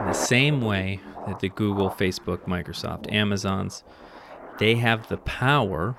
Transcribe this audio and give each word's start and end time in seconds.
In 0.00 0.06
the 0.06 0.12
same 0.12 0.60
way 0.60 1.00
that 1.26 1.40
the 1.40 1.48
Google, 1.48 1.90
Facebook, 1.90 2.46
Microsoft, 2.46 3.12
Amazons, 3.12 3.84
they 4.58 4.74
have 4.76 5.08
the 5.08 5.18
power 5.18 5.96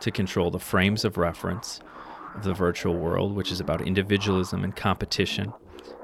to 0.00 0.10
control 0.10 0.50
the 0.50 0.58
frames 0.58 1.04
of 1.04 1.16
reference 1.16 1.80
of 2.34 2.44
the 2.44 2.54
virtual 2.54 2.94
world, 2.94 3.34
which 3.34 3.50
is 3.50 3.60
about 3.60 3.80
individualism 3.80 4.64
and 4.64 4.76
competition, 4.76 5.52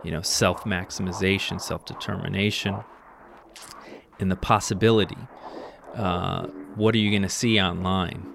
you 0.02 0.10
know, 0.10 0.22
self 0.22 0.64
maximization, 0.64 1.60
self 1.60 1.84
determination, 1.84 2.76
and 4.18 4.30
the 4.30 4.36
possibility. 4.36 5.18
Uh, 5.94 6.46
what 6.74 6.94
are 6.94 6.98
you 6.98 7.10
going 7.10 7.22
to 7.22 7.28
see 7.28 7.60
online? 7.60 8.34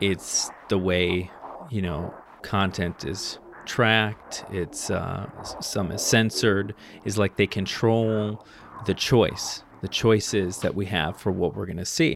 It's 0.00 0.50
the 0.68 0.78
way, 0.78 1.30
you 1.70 1.82
know, 1.82 2.12
content 2.42 3.04
is 3.04 3.38
tracked, 3.70 4.44
it's 4.50 4.90
uh, 4.90 5.30
some 5.60 5.92
is 5.92 6.02
censored, 6.02 6.74
is 7.04 7.16
like 7.16 7.36
they 7.36 7.46
control 7.46 8.44
the 8.84 8.94
choice, 8.94 9.62
the 9.80 9.86
choices 9.86 10.58
that 10.58 10.74
we 10.74 10.86
have 10.86 11.16
for 11.16 11.30
what 11.30 11.54
we're 11.54 11.66
going 11.66 11.76
to 11.76 11.84
see 11.84 12.14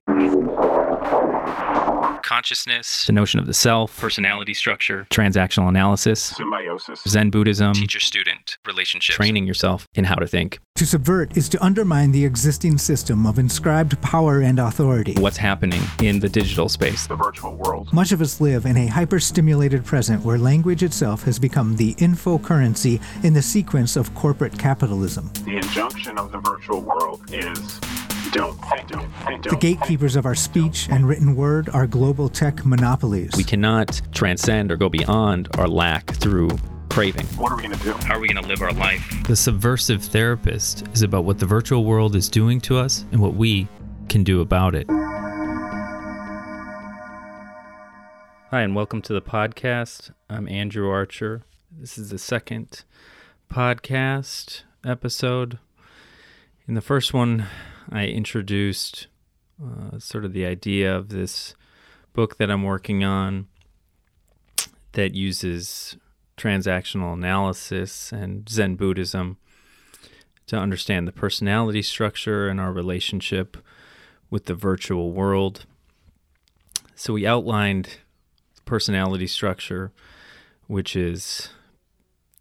consciousness, 2.34 3.04
the 3.06 3.12
notion 3.12 3.38
of 3.38 3.46
the 3.46 3.54
self, 3.54 3.96
personality 4.00 4.54
structure, 4.54 5.06
transactional 5.08 5.68
analysis, 5.68 6.20
symbiosis, 6.20 7.00
Zen 7.06 7.30
Buddhism, 7.30 7.74
teacher 7.74 8.00
student 8.00 8.58
relationships, 8.66 9.14
training 9.14 9.46
yourself 9.46 9.86
in 9.94 10.02
how 10.02 10.16
to 10.16 10.26
think. 10.26 10.58
To 10.74 10.84
subvert 10.84 11.36
is 11.36 11.48
to 11.50 11.64
undermine 11.64 12.10
the 12.10 12.24
existing 12.24 12.78
system 12.78 13.24
of 13.24 13.38
inscribed 13.38 14.02
power 14.02 14.40
and 14.40 14.58
authority. 14.58 15.14
What's 15.16 15.36
happening 15.36 15.80
in 16.02 16.18
the 16.18 16.28
digital 16.28 16.68
space? 16.68 17.06
the 17.06 17.14
virtual 17.14 17.54
world. 17.54 17.92
Much 17.92 18.10
of 18.10 18.20
us 18.20 18.40
live 18.40 18.66
in 18.66 18.76
a 18.76 18.88
hyper-stimulated 18.88 19.84
present 19.84 20.24
where 20.24 20.36
language 20.36 20.82
itself 20.82 21.22
has 21.22 21.38
become 21.38 21.76
the 21.76 21.94
info 21.98 22.38
currency 22.38 23.00
in 23.22 23.32
the 23.32 23.42
sequence 23.42 23.94
of 23.94 24.12
corporate 24.16 24.58
capitalism. 24.58 25.30
The 25.44 25.58
injunction 25.58 26.18
of 26.18 26.32
the 26.32 26.38
virtual 26.38 26.80
world 26.80 27.22
is 27.32 27.78
don't 28.34 28.54
think, 28.64 28.88
don't 28.88 29.10
think, 29.26 29.44
The 29.44 29.56
gatekeepers 29.56 30.16
of 30.16 30.26
our 30.26 30.34
speech 30.34 30.88
and 30.90 31.08
written 31.08 31.36
word 31.36 31.68
are 31.68 31.86
global 31.86 32.28
tech 32.28 32.66
monopolies. 32.66 33.30
We 33.36 33.44
cannot 33.44 34.02
transcend 34.12 34.72
or 34.72 34.76
go 34.76 34.88
beyond 34.88 35.48
our 35.56 35.68
lack 35.68 36.10
through 36.16 36.50
craving. 36.88 37.26
What 37.36 37.52
are 37.52 37.56
we 37.56 37.62
going 37.62 37.78
to 37.78 37.84
do? 37.84 37.92
How 37.92 38.16
are 38.16 38.20
we 38.20 38.26
going 38.26 38.42
to 38.42 38.48
live 38.48 38.60
our 38.60 38.72
life? 38.72 39.08
The 39.28 39.36
Subversive 39.36 40.02
Therapist 40.02 40.84
is 40.92 41.02
about 41.02 41.24
what 41.24 41.38
the 41.38 41.46
virtual 41.46 41.84
world 41.84 42.16
is 42.16 42.28
doing 42.28 42.60
to 42.62 42.76
us 42.76 43.04
and 43.12 43.20
what 43.20 43.34
we 43.34 43.68
can 44.08 44.24
do 44.24 44.40
about 44.40 44.74
it. 44.74 44.88
Hi, 48.50 48.62
and 48.62 48.74
welcome 48.74 49.00
to 49.02 49.12
the 49.12 49.22
podcast. 49.22 50.10
I'm 50.28 50.48
Andrew 50.48 50.88
Archer. 50.88 51.42
This 51.70 51.96
is 51.96 52.10
the 52.10 52.18
second 52.18 52.82
podcast 53.48 54.62
episode. 54.84 55.58
In 56.66 56.74
the 56.74 56.80
first 56.80 57.14
one, 57.14 57.46
I 57.90 58.06
introduced 58.06 59.06
uh, 59.62 59.98
sort 59.98 60.24
of 60.24 60.32
the 60.32 60.46
idea 60.46 60.94
of 60.94 61.08
this 61.08 61.54
book 62.12 62.36
that 62.38 62.50
I'm 62.50 62.62
working 62.62 63.04
on 63.04 63.46
that 64.92 65.14
uses 65.14 65.96
transactional 66.36 67.12
analysis 67.12 68.12
and 68.12 68.48
Zen 68.48 68.76
Buddhism 68.76 69.36
to 70.46 70.56
understand 70.56 71.08
the 71.08 71.12
personality 71.12 71.82
structure 71.82 72.48
and 72.48 72.60
our 72.60 72.72
relationship 72.72 73.56
with 74.30 74.46
the 74.46 74.54
virtual 74.54 75.12
world. 75.12 75.66
So 76.94 77.14
we 77.14 77.26
outlined 77.26 77.98
personality 78.64 79.26
structure, 79.26 79.92
which 80.66 80.96
is 80.96 81.50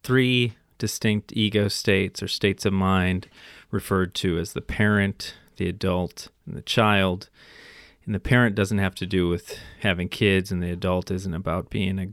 three 0.04 0.54
distinct 0.78 1.34
ego 1.36 1.68
states 1.68 2.22
or 2.22 2.28
states 2.28 2.66
of 2.66 2.74
mind 2.74 3.28
referred 3.72 4.14
to 4.16 4.38
as 4.38 4.54
the 4.54 4.62
parent, 4.62 5.36
the 5.58 5.68
adult, 5.68 6.30
and 6.46 6.56
the 6.56 6.62
child. 6.62 7.30
And 8.06 8.14
the 8.14 8.20
parent 8.20 8.56
doesn't 8.56 8.80
have 8.80 8.96
to 8.96 9.06
do 9.06 9.30
with 9.30 9.58
having 9.80 10.10
kids, 10.10 10.52
and 10.52 10.62
the 10.62 10.72
adult 10.72 11.10
isn't 11.10 11.34
about 11.34 11.70
being 11.70 12.00
a 12.00 12.08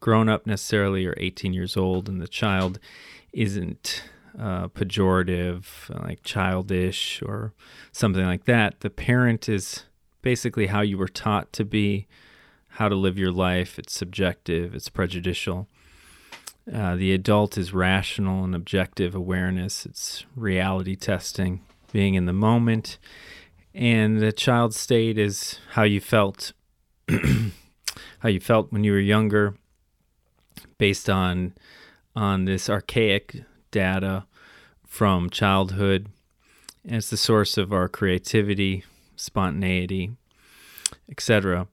grown 0.00 0.28
up 0.28 0.46
necessarily 0.46 1.06
or 1.06 1.14
18 1.16 1.52
years 1.52 1.76
old, 1.76 2.08
and 2.08 2.20
the 2.20 2.28
child 2.28 2.78
isn't 3.32 4.02
uh, 4.38 4.68
pejorative, 4.68 5.64
like 6.02 6.22
childish 6.22 7.22
or 7.22 7.52
something 7.92 8.24
like 8.24 8.44
that. 8.44 8.80
The 8.80 8.90
parent 8.90 9.48
is 9.48 9.84
basically 10.22 10.66
how 10.66 10.80
you 10.80 10.98
were 10.98 11.08
taught 11.08 11.52
to 11.54 11.64
be, 11.64 12.06
how 12.68 12.88
to 12.88 12.94
live 12.94 13.18
your 13.18 13.32
life. 13.32 13.78
It's 13.78 13.92
subjective, 13.92 14.74
it's 14.74 14.88
prejudicial. 14.88 15.68
Uh, 16.70 16.94
the 16.94 17.12
adult 17.12 17.58
is 17.58 17.72
rational 17.72 18.44
and 18.44 18.54
objective 18.54 19.14
awareness, 19.14 19.84
it's 19.84 20.24
reality 20.36 20.94
testing, 20.94 21.60
being 21.92 22.14
in 22.14 22.26
the 22.26 22.32
moment. 22.32 22.98
And 23.74 24.20
the 24.20 24.32
child 24.32 24.74
state 24.74 25.18
is 25.18 25.58
how 25.72 25.82
you 25.82 26.00
felt, 26.00 26.52
how 27.08 28.28
you 28.28 28.38
felt 28.38 28.70
when 28.70 28.84
you 28.84 28.92
were 28.92 29.00
younger, 29.00 29.54
based 30.78 31.08
on 31.08 31.54
on 32.14 32.44
this 32.44 32.68
archaic 32.68 33.42
data 33.70 34.26
from 34.86 35.30
childhood. 35.30 36.08
And 36.84 36.96
it's 36.96 37.10
the 37.10 37.16
source 37.16 37.56
of 37.56 37.72
our 37.72 37.88
creativity, 37.88 38.84
spontaneity, 39.16 40.12
etc. 41.08 41.66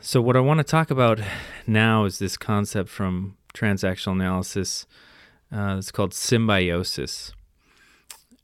So, 0.00 0.20
what 0.20 0.36
I 0.36 0.40
want 0.40 0.58
to 0.58 0.64
talk 0.64 0.90
about 0.90 1.20
now 1.66 2.04
is 2.04 2.18
this 2.18 2.36
concept 2.36 2.88
from 2.90 3.36
transactional 3.54 4.12
analysis. 4.12 4.86
Uh, 5.52 5.76
it's 5.78 5.92
called 5.92 6.12
symbiosis. 6.12 7.32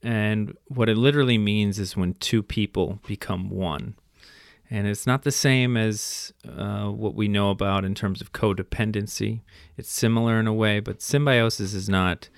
And 0.03 0.56
what 0.66 0.88
it 0.88 0.97
literally 0.97 1.38
means 1.38 1.78
is 1.78 1.97
when 1.97 2.15
two 2.15 2.43
people 2.43 3.00
become 3.06 3.50
one. 3.50 3.97
And 4.70 4.87
it's 4.87 5.06
not 5.06 5.22
the 5.22 5.32
same 5.32 5.76
as 5.76 6.32
uh, 6.49 6.87
what 6.87 7.15
we 7.15 7.26
know 7.26 7.50
about 7.50 7.84
in 7.84 7.94
terms 7.94 8.20
of 8.20 8.32
codependency. 8.32 9.41
It's 9.76 9.91
similar 9.91 10.38
in 10.38 10.47
a 10.47 10.54
way, 10.54 10.78
but 10.78 11.03
symbiosis 11.03 11.75
is 11.75 11.88
not 11.88 12.28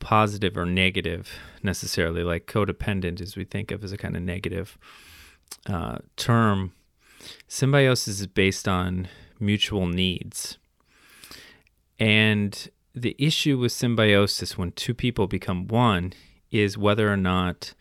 positive 0.00 0.56
or 0.56 0.66
negative 0.66 1.30
necessarily, 1.62 2.22
like 2.22 2.46
codependent, 2.46 3.20
as 3.20 3.36
we 3.36 3.44
think 3.44 3.70
of 3.70 3.82
as 3.82 3.92
a 3.92 3.96
kind 3.96 4.16
of 4.16 4.22
negative 4.22 4.76
uh, 5.66 5.98
term. 6.16 6.72
Symbiosis 7.48 8.20
is 8.20 8.26
based 8.26 8.68
on 8.68 9.08
mutual 9.38 9.86
needs. 9.86 10.58
And 12.00 12.70
the 12.94 13.14
issue 13.18 13.58
with 13.58 13.72
symbiosis 13.72 14.56
when 14.58 14.72
two 14.72 14.94
people 14.94 15.26
become 15.26 15.68
one 15.68 16.14
is 16.50 16.78
whether 16.78 17.12
or 17.12 17.16
not 17.16 17.74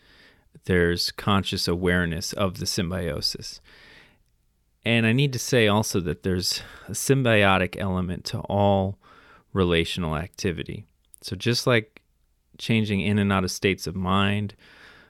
there's 0.65 1.11
conscious 1.11 1.67
awareness 1.67 2.33
of 2.33 2.59
the 2.59 2.65
symbiosis. 2.65 3.61
And 4.85 5.05
I 5.05 5.13
need 5.13 5.33
to 5.33 5.39
say 5.39 5.67
also 5.67 5.99
that 6.01 6.23
there's 6.23 6.61
a 6.87 6.91
symbiotic 6.91 7.75
element 7.79 8.25
to 8.25 8.39
all 8.41 8.97
relational 9.53 10.15
activity. 10.15 10.85
So 11.21 11.35
just 11.35 11.65
like 11.65 12.01
changing 12.57 13.01
in 13.01 13.17
and 13.17 13.31
out 13.31 13.43
of 13.43 13.51
states 13.51 13.87
of 13.87 13.95
mind, 13.95 14.53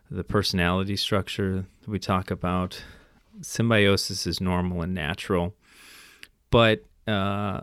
the 0.09 0.23
personality 0.23 0.95
structure 0.95 1.65
we 1.87 1.99
talk 1.99 2.31
about, 2.31 2.83
symbiosis 3.41 4.25
is 4.25 4.39
normal 4.39 4.81
and 4.81 4.93
natural, 4.93 5.55
but 6.51 6.83
uh, 7.07 7.61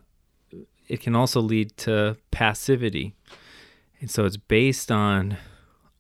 it 0.89 1.01
can 1.01 1.17
also 1.17 1.41
lead 1.41 1.77
to 1.79 2.17
passivity. 2.31 3.15
And 4.01 4.11
so 4.11 4.25
it's 4.25 4.37
based 4.37 4.91
on 4.93 5.39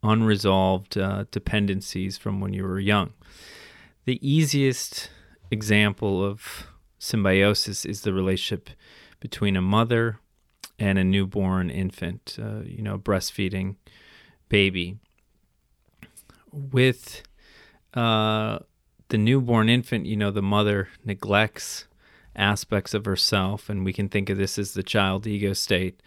unresolved 0.02 0.96
uh, 0.96 1.24
dependencies 1.30 2.18
from 2.18 2.40
when 2.40 2.52
you 2.52 2.62
were 2.62 2.78
young. 2.78 3.12
The 4.04 4.20
easiest 4.26 5.10
example 5.50 6.24
of 6.24 6.68
symbiosis 6.98 7.84
is 7.84 8.02
the 8.02 8.12
relationship 8.12 8.70
between 9.20 9.56
a 9.56 9.62
mother 9.62 10.20
and 10.78 10.98
a 10.98 11.04
newborn 11.04 11.70
infant, 11.70 12.36
uh, 12.40 12.60
you 12.64 12.82
know, 12.82 12.98
breastfeeding 12.98 13.76
baby. 14.48 14.98
With 16.52 17.22
uh, 17.94 18.60
the 19.08 19.18
newborn 19.18 19.68
infant, 19.68 20.06
you 20.06 20.16
know, 20.16 20.30
the 20.30 20.42
mother 20.42 20.88
neglects 21.04 21.86
aspects 22.36 22.94
of 22.94 23.04
herself, 23.04 23.68
and 23.68 23.84
we 23.84 23.92
can 23.92 24.08
think 24.08 24.30
of 24.30 24.38
this 24.38 24.58
as 24.58 24.74
the 24.74 24.82
child 24.82 25.26
ego 25.26 25.52
state. 25.52 26.00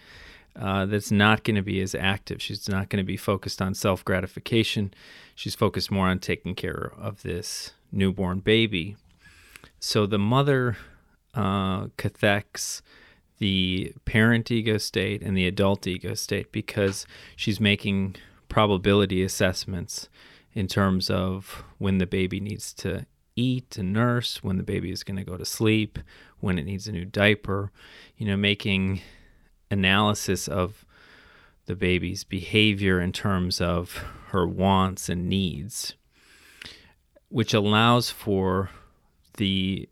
Uh, 0.55 0.85
that's 0.85 1.11
not 1.11 1.43
going 1.43 1.55
to 1.55 1.61
be 1.61 1.79
as 1.79 1.95
active. 1.95 2.41
She's 2.41 2.67
not 2.67 2.89
going 2.89 3.03
to 3.03 3.07
be 3.07 3.17
focused 3.17 3.61
on 3.61 3.73
self 3.73 4.03
gratification. 4.03 4.93
She's 5.35 5.55
focused 5.55 5.91
more 5.91 6.07
on 6.07 6.19
taking 6.19 6.55
care 6.55 6.91
of 6.97 7.21
this 7.21 7.73
newborn 7.91 8.39
baby. 8.39 8.97
So 9.79 10.05
the 10.05 10.19
mother 10.19 10.77
uh, 11.33 11.87
cathects 11.97 12.81
the 13.37 13.93
parent 14.05 14.51
ego 14.51 14.77
state 14.77 15.21
and 15.21 15.35
the 15.35 15.47
adult 15.47 15.87
ego 15.87 16.13
state 16.13 16.51
because 16.51 17.05
she's 17.35 17.59
making 17.59 18.15
probability 18.49 19.23
assessments 19.23 20.09
in 20.53 20.67
terms 20.67 21.09
of 21.09 21.63
when 21.77 21.99
the 21.99 22.05
baby 22.05 22.39
needs 22.39 22.73
to 22.73 23.05
eat 23.39 23.77
and 23.77 23.94
nurse, 23.94 24.44
when 24.44 24.57
the 24.57 24.63
baby 24.63 24.91
is 24.91 25.03
going 25.03 25.18
to 25.18 25.24
go 25.24 25.38
to 25.38 25.45
sleep, 25.45 26.00
when 26.39 26.59
it 26.59 26.65
needs 26.65 26.88
a 26.88 26.91
new 26.91 27.06
diaper, 27.06 27.71
you 28.18 28.25
know, 28.25 28.38
making 28.38 29.01
analysis 29.71 30.47
of 30.47 30.86
the 31.65 31.75
baby's 31.75 32.24
behavior 32.24 33.00
in 33.00 33.12
terms 33.12 33.62
of 33.62 34.03
her 34.30 34.47
wants 34.47 35.07
and 35.07 35.30
needs, 35.30 35.94
which 37.30 37.53
allows 37.53 38.09
for 38.09 38.69
the 39.38 39.88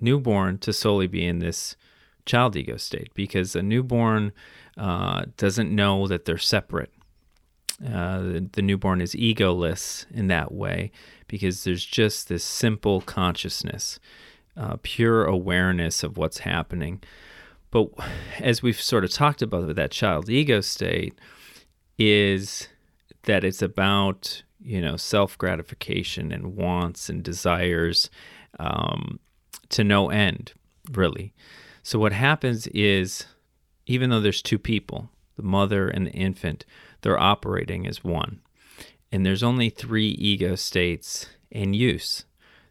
newborn 0.00 0.58
to 0.58 0.72
solely 0.72 1.06
be 1.06 1.26
in 1.26 1.40
this 1.40 1.76
child 2.24 2.56
ego 2.56 2.76
state 2.76 3.12
because 3.14 3.54
a 3.54 3.62
newborn 3.62 4.32
uh, 4.76 5.24
doesn't 5.36 5.74
know 5.74 6.06
that 6.06 6.24
they're 6.24 6.38
separate. 6.38 6.92
Uh, 7.84 8.40
the, 8.52 8.62
newborn 8.62 9.02
is 9.02 9.14
egoless 9.14 10.06
in 10.10 10.28
that 10.28 10.50
way 10.50 10.90
because 11.28 11.64
there's 11.64 11.84
just 11.84 12.28
this 12.28 12.42
simple 12.42 13.02
consciousness, 13.02 14.00
uh, 14.56 14.76
pure 14.82 15.26
awareness 15.26 16.02
of 16.02 16.16
what's 16.16 16.38
happening. 16.38 17.02
But 17.70 17.90
as 18.40 18.62
we've 18.62 18.80
sort 18.80 19.04
of 19.04 19.10
talked 19.10 19.42
about 19.42 19.74
that 19.74 19.90
child 19.90 20.30
ego 20.30 20.62
state, 20.62 21.18
is 21.98 22.68
that 23.24 23.44
it's 23.44 23.60
about 23.60 24.42
you 24.62 24.80
know 24.80 24.96
self 24.96 25.36
gratification 25.36 26.32
and 26.32 26.56
wants 26.56 27.10
and 27.10 27.22
desires 27.22 28.08
um, 28.58 29.20
to 29.68 29.84
no 29.84 30.08
end, 30.08 30.52
really. 30.92 31.34
So 31.82 31.98
what 31.98 32.12
happens 32.12 32.66
is, 32.68 33.26
even 33.86 34.10
though 34.10 34.20
there's 34.20 34.42
two 34.42 34.58
people, 34.58 35.10
the 35.36 35.42
mother 35.42 35.88
and 35.88 36.06
the 36.06 36.12
infant, 36.12 36.64
they're 37.06 37.16
operating 37.20 37.86
as 37.86 38.02
one. 38.02 38.40
And 39.12 39.24
there's 39.24 39.44
only 39.44 39.70
three 39.70 40.08
ego 40.08 40.56
states 40.56 41.28
in 41.52 41.72
use 41.72 42.24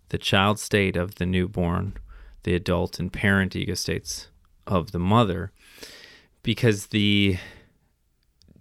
the 0.09 0.17
child 0.17 0.59
state 0.59 0.97
of 0.97 1.15
the 1.15 1.25
newborn, 1.25 1.95
the 2.43 2.53
adult 2.53 2.99
and 2.99 3.13
parent 3.13 3.55
ego 3.55 3.75
states 3.75 4.27
of 4.67 4.91
the 4.91 4.99
mother, 4.99 5.53
because 6.43 6.87
the 6.87 7.37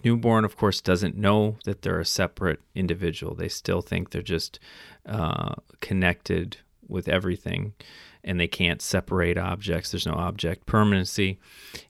newborn, 0.04 0.44
of 0.44 0.56
course, 0.56 0.80
doesn't 0.80 1.16
know 1.16 1.56
that 1.64 1.82
they're 1.82 1.98
a 1.98 2.06
separate 2.06 2.60
individual. 2.76 3.34
They 3.34 3.48
still 3.48 3.82
think 3.82 4.10
they're 4.10 4.22
just 4.22 4.60
uh, 5.04 5.54
connected 5.80 6.58
with 6.86 7.08
everything 7.08 7.74
and 8.22 8.38
they 8.38 8.46
can't 8.46 8.80
separate 8.80 9.36
objects. 9.36 9.90
There's 9.90 10.06
no 10.06 10.14
object 10.14 10.66
permanency. 10.66 11.40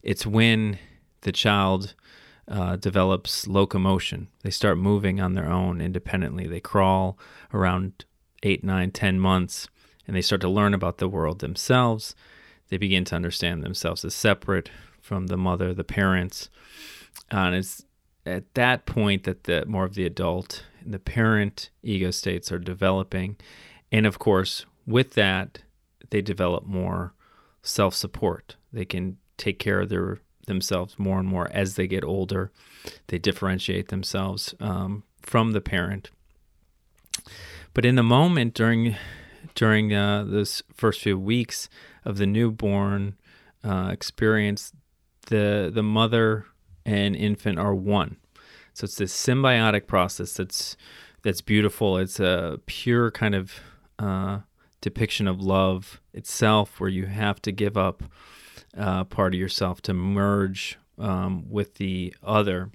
It's 0.02 0.24
when 0.24 0.78
the 1.20 1.32
child 1.32 1.94
uh, 2.48 2.76
develops 2.76 3.46
locomotion. 3.46 4.28
They 4.42 4.50
start 4.50 4.78
moving 4.78 5.20
on 5.20 5.34
their 5.34 5.50
own 5.50 5.80
independently. 5.80 6.46
They 6.46 6.60
crawl 6.60 7.18
around 7.52 8.04
eight, 8.42 8.62
nine, 8.62 8.90
ten 8.90 9.18
months, 9.18 9.68
and 10.06 10.14
they 10.14 10.22
start 10.22 10.40
to 10.42 10.48
learn 10.48 10.74
about 10.74 10.98
the 10.98 11.08
world 11.08 11.38
themselves. 11.38 12.14
They 12.68 12.76
begin 12.76 13.04
to 13.06 13.16
understand 13.16 13.62
themselves 13.62 14.04
as 14.04 14.14
separate 14.14 14.70
from 15.00 15.26
the 15.28 15.36
mother, 15.36 15.74
the 15.74 15.84
parents, 15.84 16.50
uh, 17.32 17.38
and 17.38 17.54
it's 17.56 17.84
at 18.26 18.54
that 18.54 18.86
point 18.86 19.24
that 19.24 19.44
the 19.44 19.64
more 19.66 19.84
of 19.84 19.94
the 19.94 20.06
adult 20.06 20.64
and 20.82 20.94
the 20.94 20.98
parent 20.98 21.70
ego 21.82 22.10
states 22.10 22.50
are 22.50 22.58
developing, 22.58 23.36
and 23.92 24.06
of 24.06 24.18
course, 24.18 24.64
with 24.86 25.12
that, 25.12 25.62
they 26.10 26.22
develop 26.22 26.64
more 26.64 27.14
self-support. 27.62 28.56
They 28.72 28.84
can 28.84 29.18
take 29.36 29.58
care 29.58 29.80
of 29.80 29.88
their 29.88 30.20
themselves 30.46 30.98
more 30.98 31.18
and 31.18 31.28
more 31.28 31.48
as 31.52 31.76
they 31.76 31.86
get 31.86 32.04
older. 32.04 32.50
They 33.08 33.18
differentiate 33.18 33.88
themselves 33.88 34.54
um, 34.60 35.04
from 35.22 35.52
the 35.52 35.60
parent. 35.60 36.10
But 37.72 37.84
in 37.84 37.96
the 37.96 38.02
moment 38.02 38.54
during 38.54 38.96
during 39.54 39.92
uh, 39.92 40.24
those 40.24 40.62
first 40.72 41.00
few 41.00 41.18
weeks 41.18 41.68
of 42.04 42.16
the 42.16 42.26
newborn 42.26 43.16
uh, 43.62 43.90
experience, 43.92 44.72
the 45.26 45.70
the 45.72 45.82
mother 45.82 46.46
and 46.84 47.16
infant 47.16 47.58
are 47.58 47.74
one. 47.74 48.16
So 48.74 48.84
it's 48.84 48.96
this 48.96 49.14
symbiotic 49.14 49.86
process 49.86 50.34
that's 50.34 50.76
that's 51.22 51.40
beautiful. 51.40 51.96
It's 51.96 52.20
a 52.20 52.60
pure 52.66 53.10
kind 53.10 53.34
of 53.34 53.60
uh, 53.98 54.40
depiction 54.80 55.26
of 55.26 55.40
love 55.40 56.00
itself, 56.12 56.78
where 56.78 56.90
you 56.90 57.06
have 57.06 57.40
to 57.42 57.52
give 57.52 57.76
up 57.76 58.02
uh, 58.76 59.04
part 59.04 59.34
of 59.34 59.40
yourself 59.40 59.80
to 59.82 59.94
merge 59.94 60.78
um, 60.98 61.50
with 61.50 61.74
the 61.74 62.14
other. 62.22 62.70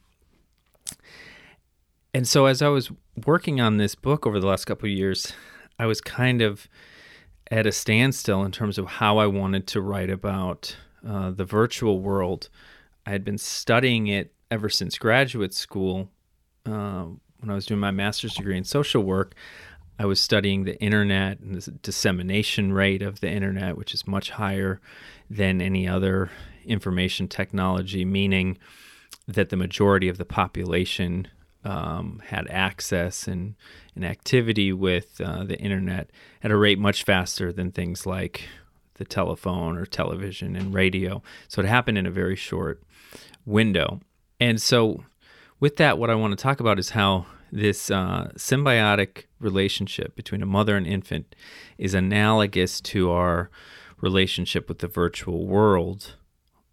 And 2.13 2.27
so, 2.27 2.45
as 2.45 2.61
I 2.61 2.69
was 2.69 2.91
working 3.25 3.61
on 3.61 3.77
this 3.77 3.95
book 3.95 4.25
over 4.25 4.39
the 4.39 4.47
last 4.47 4.65
couple 4.65 4.87
of 4.89 4.97
years, 4.97 5.33
I 5.77 5.85
was 5.85 6.01
kind 6.01 6.41
of 6.41 6.67
at 7.51 7.67
a 7.67 7.71
standstill 7.71 8.43
in 8.43 8.51
terms 8.51 8.77
of 8.77 8.85
how 8.85 9.17
I 9.17 9.27
wanted 9.27 9.67
to 9.67 9.81
write 9.81 10.09
about 10.09 10.75
uh, 11.07 11.31
the 11.31 11.45
virtual 11.45 11.99
world. 11.99 12.49
I 13.05 13.11
had 13.11 13.23
been 13.23 13.37
studying 13.37 14.07
it 14.07 14.33
ever 14.51 14.69
since 14.69 14.97
graduate 14.97 15.53
school. 15.53 16.09
Uh, 16.65 17.05
when 17.39 17.49
I 17.49 17.55
was 17.55 17.65
doing 17.65 17.79
my 17.79 17.91
master's 17.91 18.33
degree 18.33 18.57
in 18.57 18.63
social 18.63 19.01
work, 19.01 19.33
I 19.99 20.05
was 20.05 20.21
studying 20.21 20.63
the 20.63 20.81
internet 20.81 21.39
and 21.41 21.55
the 21.55 21.71
dissemination 21.71 22.71
rate 22.71 23.01
of 23.01 23.19
the 23.19 23.29
internet, 23.29 23.75
which 23.75 23.93
is 23.93 24.07
much 24.07 24.31
higher 24.31 24.79
than 25.29 25.61
any 25.61 25.89
other 25.89 26.31
information 26.65 27.27
technology, 27.27 28.05
meaning 28.05 28.57
that 29.27 29.49
the 29.49 29.57
majority 29.57 30.07
of 30.07 30.17
the 30.17 30.25
population 30.25 31.27
um, 31.65 32.21
had 32.27 32.47
access 32.47 33.27
and, 33.27 33.55
and 33.93 34.05
activity 34.05 34.71
with 34.71 35.19
uh, 35.19 35.43
the 35.43 35.59
internet 35.59 36.09
at 36.41 36.51
a 36.51 36.55
rate 36.55 36.79
much 36.79 37.03
faster 37.03 37.51
than 37.51 37.69
things 37.69 38.05
like 38.05 38.47
the 38.95 39.03
telephone 39.03 39.77
or 39.77 39.85
television 39.85 40.55
and 40.55 40.73
radio. 40.73 41.21
So 41.49 41.61
it 41.61 41.67
happened 41.67 41.97
in 41.97 42.05
a 42.05 42.11
very 42.11 42.37
short 42.37 42.81
window. 43.45 43.99
And 44.39 44.61
so, 44.61 45.03
with 45.59 45.75
that, 45.75 45.97
what 45.97 46.09
I 46.09 46.15
want 46.15 46.31
to 46.31 46.41
talk 46.41 46.61
about 46.61 46.79
is 46.79 46.91
how 46.91 47.25
this 47.51 47.89
uh, 47.89 48.31
symbiotic 48.35 49.25
relationship 49.39 50.15
between 50.15 50.41
a 50.41 50.45
mother 50.45 50.75
and 50.75 50.85
infant 50.85 51.35
is 51.77 51.93
analogous 51.93 52.81
to 52.81 53.11
our 53.11 53.49
relationship 54.01 54.67
with 54.67 54.79
the 54.79 54.87
virtual 54.87 55.45
world 55.45 56.15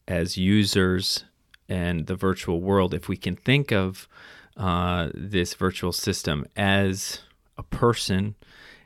as 0.07 0.37
users 0.37 1.25
and 1.69 2.07
the 2.07 2.15
virtual 2.15 2.61
world. 2.61 2.95
If 2.95 3.09
we 3.09 3.17
can 3.17 3.37
think 3.37 3.73
of 3.73 4.09
uh, 4.57 5.11
this 5.15 5.55
virtual 5.55 5.93
system 5.93 6.47
as 6.57 7.21
a 7.59 7.63
person 7.63 8.35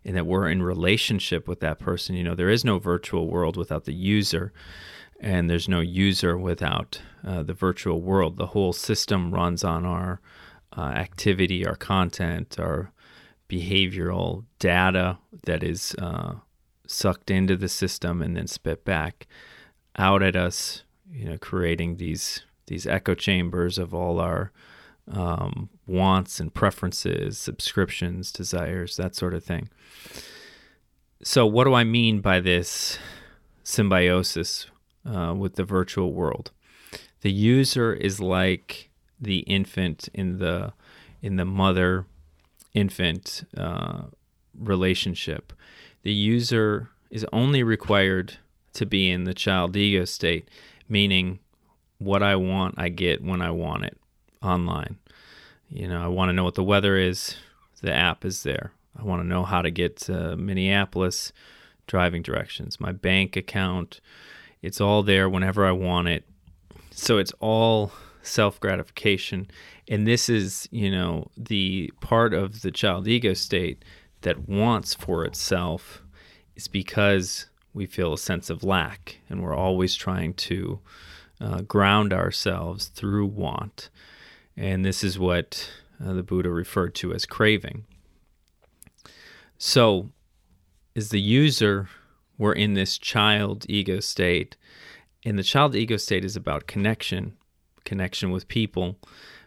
and 0.05 0.17
that 0.17 0.27
we're 0.27 0.49
in 0.49 0.63
relationship 0.63 1.47
with 1.47 1.61
that 1.61 1.79
person, 1.79 2.17
you 2.17 2.25
know, 2.25 2.35
there 2.35 2.49
is 2.49 2.65
no 2.65 2.79
virtual 2.79 3.29
world 3.29 3.57
without 3.57 3.85
the 3.85 3.95
user 3.95 4.53
and 5.21 5.51
there's 5.51 5.69
no 5.69 5.81
user 5.81 6.39
without 6.39 7.01
uh, 7.27 7.43
the 7.43 7.53
virtual 7.53 8.01
world. 8.01 8.39
The 8.39 8.47
whole 8.47 8.73
system 8.73 9.33
runs 9.35 9.63
on 9.63 9.85
our 9.85 10.21
uh, 10.77 10.83
activity, 10.83 11.67
our 11.67 11.77
content, 11.77 12.59
our 12.59 12.93
behavioral 13.49 14.45
data 14.59 15.19
that 15.45 15.63
is 15.63 15.95
uh, 15.99 16.35
sucked 16.87 17.31
into 17.31 17.57
the 17.57 17.69
system 17.69 18.23
and 18.23 18.37
then 18.37 18.47
spit 18.47 18.85
back 18.85 19.27
out 19.97 20.23
at 20.23 20.37
us. 20.37 20.85
You 21.13 21.25
know, 21.31 21.39
creating 21.39 21.97
these 21.97 22.45
these 22.67 22.87
echo 22.87 23.15
chambers 23.15 23.79
of 23.79 23.93
all 23.93 24.21
our 24.21 24.53
um, 25.11 25.69
wants 25.87 26.39
and 26.39 26.55
preferences, 26.55 27.37
subscriptions, 27.37 28.31
desires, 28.31 28.97
that 28.97 29.17
sort 29.17 29.35
of 29.35 29.45
thing. 29.45 29.69
So, 31.23 31.47
what 31.47 31.65
do 31.65 31.75
I 31.75 31.85
mean 31.85 32.21
by 32.21 32.41
this 32.41 32.99
symbiosis 33.63 34.69
uh, 35.05 35.35
with 35.37 35.57
the 35.57 35.65
virtual 35.65 36.13
world? 36.13 36.53
The 37.23 37.33
user 37.33 37.93
is 37.93 38.21
like 38.21 38.90
the 39.21 39.41
infant 39.41 40.09
in 40.15 40.39
the 40.39 40.73
in 41.23 41.37
the 41.37 41.45
mother 41.45 42.07
infant 42.75 43.45
uh, 43.57 44.03
relationship. 44.59 45.53
The 46.03 46.13
user 46.13 46.89
is 47.11 47.27
only 47.33 47.63
required 47.63 48.39
to 48.75 48.87
be 48.87 49.11
in 49.11 49.25
the 49.25 49.35
child 49.35 49.77
ego 49.77 50.05
state, 50.05 50.49
meaning 50.89 51.41
what 51.99 52.23
I 52.23 52.37
want, 52.37 52.77
I 52.79 52.89
get 52.89 53.23
when 53.23 53.43
I 53.43 53.51
want 53.51 53.85
it 53.85 53.99
online. 54.43 54.99
You 55.69 55.89
know, 55.89 56.03
I 56.03 56.09
want 56.09 56.31
to 56.31 56.33
know 56.33 56.45
what 56.45 56.55
the 56.55 56.65
weather 56.65 56.97
is, 56.97 57.37
the 57.83 57.93
app 57.93 58.25
is 58.25 58.43
there. 58.43 58.73
I 58.99 59.05
want 59.05 59.23
to 59.23 59.27
know 59.27 59.45
how 59.45 59.63
to 59.63 59.71
get 59.71 59.97
to 59.99 60.37
Minneapolis, 60.37 61.33
driving 61.87 62.23
directions, 62.23 62.81
my 62.81 62.93
bank 62.93 63.37
account. 63.37 64.01
It's 64.63 64.81
all 64.81 65.03
there 65.03 65.29
whenever 65.29 65.67
I 65.67 65.73
want 65.73 66.09
it. 66.09 66.25
So 66.91 67.19
it's 67.19 67.33
all 67.41 67.93
self 68.23 68.61
gratification. 68.61 69.49
And 69.89 70.07
this 70.07 70.29
is, 70.29 70.69
you 70.71 70.91
know, 70.91 71.31
the 71.37 71.93
part 72.01 72.35
of 72.35 72.63
the 72.63 72.71
child 72.71 73.09
ego 73.09 73.35
state 73.35 73.85
that 74.23 74.49
wants 74.49 74.95
for 74.95 75.25
itself 75.25 76.03
is 76.57 76.69
because 76.69 77.47
we 77.73 77.87
feel 77.87 78.13
a 78.13 78.19
sense 78.19 78.51
of 78.51 78.65
lack 78.65 79.19
and 79.29 79.43
we're 79.43 79.55
always 79.55 79.95
trying 79.95 80.35
to 80.35 80.81
uh, 81.41 81.63
ground 81.63 82.13
ourselves 82.13 82.87
through 82.87 83.27
want. 83.27 83.89
And 84.57 84.85
this 84.85 85.03
is 85.03 85.19
what 85.19 85.71
uh, 86.05 86.13
the 86.13 86.23
Buddha 86.23 86.51
referred 86.51 86.95
to 86.97 87.15
as 87.15 87.25
craving. 87.25 87.87
So, 89.57 90.11
as 90.97 91.11
the 91.11 91.21
user, 91.21 91.89
we're 92.37 92.53
in 92.53 92.75
this 92.75 92.99
child 92.99 93.65
ego 93.69 94.01
state, 94.01 94.57
and 95.25 95.39
the 95.39 95.43
child 95.43 95.75
ego 95.75 95.97
state 95.97 96.25
is 96.25 96.37
about 96.37 96.67
connection 96.67 97.37
connection 97.91 98.31
with 98.31 98.47
people, 98.47 98.97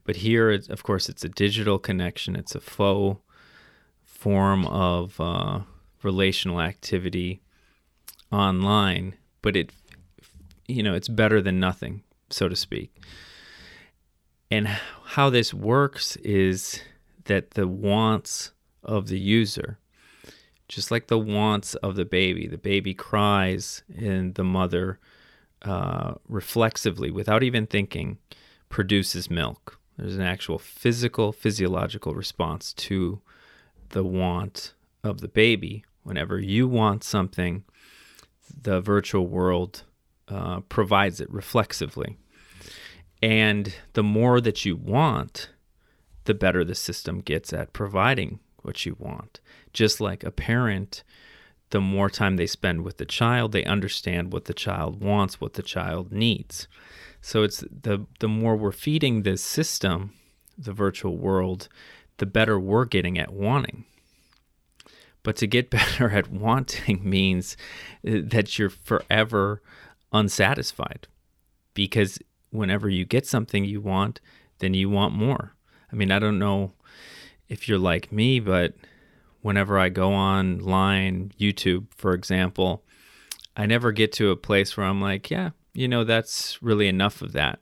But 0.03 0.17
here, 0.17 0.51
of 0.51 0.83
course, 0.83 1.07
it's 1.07 1.23
a 1.23 1.29
digital 1.29 1.79
connection. 1.79 2.35
It's 2.35 2.55
a 2.55 2.59
faux 2.59 3.21
form 4.03 4.65
of 4.67 5.19
uh, 5.19 5.62
relational 6.01 6.62
activity 6.62 7.41
online, 8.31 9.15
but 9.41 9.55
it, 9.55 9.71
you 10.67 10.83
know, 10.83 10.93
it's 10.93 11.07
better 11.07 11.41
than 11.41 11.59
nothing, 11.59 12.03
so 12.29 12.50
to 12.50 12.55
speak. 12.55 12.93
And 14.51 14.67
how 14.67 15.29
this 15.29 15.53
works 15.53 16.17
is 16.17 16.81
that 17.25 17.51
the 17.51 17.67
wants 17.67 18.51
of 18.83 19.07
the 19.07 19.19
user, 19.19 19.79
just 20.67 20.91
like 20.91 21.07
the 21.07 21.19
wants 21.19 21.75
of 21.75 21.95
the 21.95 22.05
baby, 22.05 22.47
the 22.47 22.57
baby 22.57 22.93
cries 22.93 23.83
and 23.97 24.35
the 24.35 24.43
mother 24.43 25.00
uh, 25.63 26.15
reflexively, 26.27 27.12
without 27.12 27.43
even 27.43 27.65
thinking, 27.65 28.17
produces 28.70 29.29
milk. 29.29 29.79
There's 29.98 30.15
an 30.15 30.22
actual 30.22 30.58
physical, 30.58 31.32
physiological 31.32 32.15
response 32.15 32.74
to 32.74 33.22
the 33.89 34.03
want 34.03 34.74
of 35.03 35.22
the 35.22 35.27
baby. 35.27 35.86
Whenever 36.03 36.39
you 36.39 36.67
want 36.67 37.03
something, 37.03 37.63
the 38.62 38.82
virtual 38.82 39.27
world 39.27 39.84
uh, 40.27 40.62
provides 40.62 41.22
it 41.22 41.32
reflexively. 41.32 42.17
And 43.22 43.74
the 43.93 44.03
more 44.03 44.41
that 44.41 44.65
you 44.65 44.75
want, 44.75 45.50
the 46.25 46.34
better 46.34 46.63
the 46.63 46.75
system 46.75 47.20
gets 47.20 47.53
at 47.53 47.74
providing 47.74 48.39
what 48.63 48.86
you 48.86 48.96
want. 49.00 49.39
Just 49.72 50.01
like 50.01 50.24
a 50.24 50.32
parent, 50.32 51.03
the 51.74 51.82
more 51.82 52.08
time 52.08 52.36
they 52.36 52.46
spend 52.46 52.84
with 52.84 52.98
the 52.98 53.06
child, 53.06 53.51
they 53.51 53.65
understand 53.65 54.32
what 54.32 54.46
the 54.46 54.53
child 54.53 55.01
wants, 55.01 55.42
what 55.42 55.53
the 55.53 55.63
child 55.63 56.12
needs. 56.12 56.68
So 57.20 57.42
it's 57.42 57.62
the 57.62 58.06
the 58.20 58.27
more 58.27 58.56
we're 58.56 58.72
feeding 58.72 59.24
this 59.24 59.42
system, 59.42 60.13
the 60.56 60.72
virtual 60.72 61.18
world, 61.18 61.70
the 62.18 62.27
better 62.27 62.60
we're 62.60 62.86
getting 62.86 63.18
at 63.18 63.34
wanting. 63.34 63.86
But 65.24 65.36
to 65.38 65.48
get 65.48 65.70
better 65.80 66.12
at 66.12 66.30
wanting 66.32 67.01
means 67.10 67.58
uh, 68.08 68.22
that 68.24 68.60
you're 68.60 68.70
forever 68.70 69.63
unsatisfied 70.12 71.08
because 71.74 72.20
whenever 72.51 72.88
you 72.88 73.03
get 73.03 73.25
something 73.25 73.65
you 73.65 73.82
want, 73.82 74.22
then 74.60 74.75
you 74.75 74.92
want 74.92 75.15
more. 75.15 75.56
I 75.92 75.96
mean, 75.96 76.12
I 76.12 76.20
don't 76.20 76.38
know 76.38 76.74
if 77.50 77.68
you're 77.68 77.80
like 77.80 78.12
me, 78.12 78.39
but 78.39 78.75
whenever 79.43 79.77
I 79.77 79.89
go 79.89 80.13
online, 80.13 81.31
YouTube, 81.39 81.85
for 81.95 82.13
example, 82.13 82.83
I 83.55 83.67
never 83.67 83.91
get 83.91 84.12
to 84.13 84.31
a 84.31 84.35
place 84.35 84.75
where 84.75 84.88
I'm 84.88 85.00
like, 85.00 85.29
yeah, 85.29 85.51
you 85.73 85.88
know, 85.88 86.03
that's 86.03 86.63
really 86.63 86.88
enough 86.88 87.21
of 87.21 87.33
that. 87.33 87.59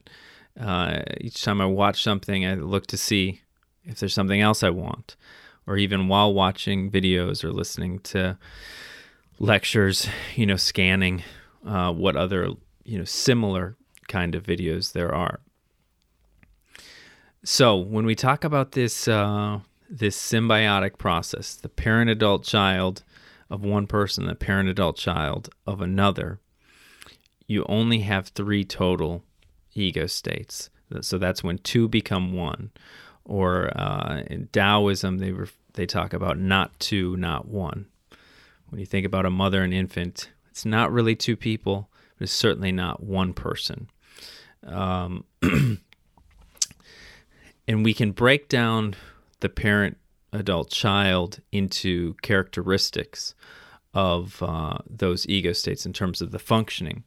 Uh, 0.57 1.01
each 1.19 1.43
time 1.43 1.59
I 1.59 1.65
watch 1.65 2.01
something, 2.01 2.45
I 2.45 2.53
look 2.53 2.87
to 2.87 2.97
see 2.97 3.41
if 3.83 3.99
there's 3.99 4.13
something 4.13 4.39
else 4.39 4.63
I 4.63 4.69
want, 4.69 5.17
or 5.65 5.75
even 5.75 6.07
while 6.07 6.33
watching 6.33 6.91
videos 6.91 7.43
or 7.43 7.51
listening 7.51 7.99
to 7.99 8.37
lectures, 9.39 10.07
you 10.35 10.45
know, 10.45 10.57
scanning 10.57 11.23
uh, 11.65 11.91
what 11.91 12.15
other, 12.15 12.49
you 12.83 12.99
know, 12.99 13.05
similar 13.05 13.75
kind 14.07 14.35
of 14.35 14.43
videos 14.43 14.93
there 14.93 15.13
are. 15.13 15.39
So 17.43 17.75
when 17.75 18.05
we 18.05 18.13
talk 18.13 18.43
about 18.43 18.73
this, 18.73 19.07
uh, 19.07 19.61
this 19.91 20.17
symbiotic 20.17 20.97
process, 20.97 21.55
the 21.55 21.69
parent 21.69 22.09
adult 22.09 22.45
child 22.45 23.03
of 23.49 23.65
one 23.65 23.85
person, 23.85 24.25
the 24.25 24.35
parent 24.35 24.69
adult 24.69 24.95
child 24.95 25.49
of 25.67 25.81
another, 25.81 26.39
you 27.45 27.65
only 27.67 27.99
have 27.99 28.29
three 28.29 28.63
total 28.63 29.25
ego 29.73 30.07
states. 30.07 30.69
So 31.01 31.17
that's 31.17 31.43
when 31.43 31.57
two 31.57 31.89
become 31.89 32.33
one. 32.33 32.71
Or 33.25 33.69
uh, 33.77 34.23
in 34.27 34.47
Taoism, 34.47 35.19
they 35.19 35.31
ref- 35.31 35.57
they 35.73 35.85
talk 35.85 36.13
about 36.13 36.39
not 36.39 36.77
two, 36.79 37.15
not 37.17 37.47
one. 37.47 37.87
When 38.69 38.79
you 38.79 38.85
think 38.85 39.05
about 39.05 39.25
a 39.25 39.29
mother 39.29 39.61
and 39.61 39.73
infant, 39.73 40.29
it's 40.49 40.65
not 40.65 40.91
really 40.91 41.15
two 41.15 41.35
people, 41.35 41.89
but 42.17 42.23
it's 42.23 42.33
certainly 42.33 42.71
not 42.71 43.03
one 43.03 43.33
person. 43.33 43.89
Um, 44.65 45.25
and 47.67 47.85
we 47.85 47.93
can 47.93 48.11
break 48.11 48.47
down 48.47 48.95
the 49.41 49.49
parent 49.49 49.97
adult 50.33 50.71
child 50.71 51.41
into 51.51 52.15
characteristics 52.21 53.35
of 53.93 54.41
uh, 54.41 54.77
those 54.89 55.27
ego 55.27 55.51
states 55.51 55.85
in 55.85 55.93
terms 55.93 56.21
of 56.21 56.31
the 56.31 56.39
functioning. 56.39 57.03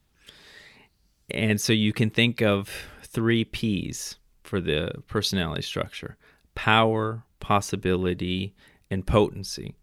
And 1.30 1.60
so 1.60 1.72
you 1.72 1.92
can 1.92 2.10
think 2.10 2.42
of 2.42 2.70
three 3.02 3.44
P's 3.44 4.16
for 4.42 4.60
the 4.60 4.90
personality 5.08 5.62
structure 5.62 6.16
power, 6.54 7.24
possibility, 7.40 8.54
and 8.90 9.06
potency. 9.06 9.74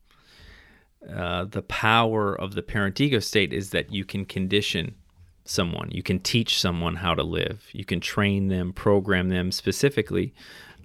Uh, 1.09 1.45
the 1.45 1.63
power 1.63 2.33
of 2.39 2.53
the 2.53 2.61
parent 2.61 3.01
ego 3.01 3.19
state 3.19 3.51
is 3.51 3.71
that 3.71 3.91
you 3.91 4.05
can 4.05 4.23
condition 4.23 4.95
someone, 5.43 5.89
you 5.91 6.03
can 6.03 6.19
teach 6.19 6.59
someone 6.59 6.97
how 6.97 7.15
to 7.15 7.23
live, 7.23 7.65
you 7.73 7.83
can 7.83 7.99
train 7.99 8.47
them, 8.47 8.71
program 8.71 9.29
them, 9.29 9.51
specifically 9.51 10.33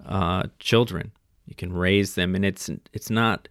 uh, 0.06 0.44
children. 0.58 1.12
You 1.46 1.54
can 1.54 1.72
raise 1.72 2.14
them, 2.14 2.34
and 2.34 2.44
it's 2.44 2.68
it's 2.92 3.10
not 3.10 3.48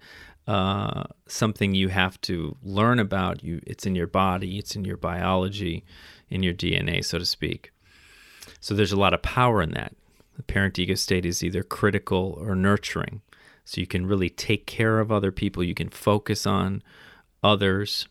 uh, 0.48 1.04
something 1.28 1.74
you 1.74 1.90
have 1.90 2.20
to 2.22 2.56
learn 2.62 3.00
about. 3.00 3.44
You, 3.44 3.62
it's 3.66 3.86
in 3.86 3.96
your 3.96 4.08
body, 4.08 4.58
it's 4.58 4.76
in 4.76 4.86
your 4.86 4.98
biology 4.98 5.84
in 6.30 6.44
your 6.44 6.54
DNA, 6.54 7.04
so 7.04 7.20
to 7.20 7.26
speak. 7.26 7.72
So 8.60 8.74
there's 8.74 8.92
a 8.92 9.00
lot 9.00 9.14
of 9.14 9.22
power 9.22 9.62
in 9.62 9.72
that. 9.72 9.96
The 10.38 10.44
parent 10.44 10.78
ego 10.78 10.96
state 10.96 11.26
is 11.26 11.44
either 11.44 11.64
critical 11.64 12.38
or 12.40 12.56
nurturing. 12.56 13.22
So 13.64 13.82
you 13.82 13.88
can 13.88 14.06
really 14.06 14.30
take 14.30 14.68
care 14.68 15.00
of 15.00 15.12
other 15.12 15.32
people, 15.32 15.64
you 15.64 15.74
can 15.74 15.90
focus 15.90 16.46
on 16.46 16.84
others. 17.44 18.08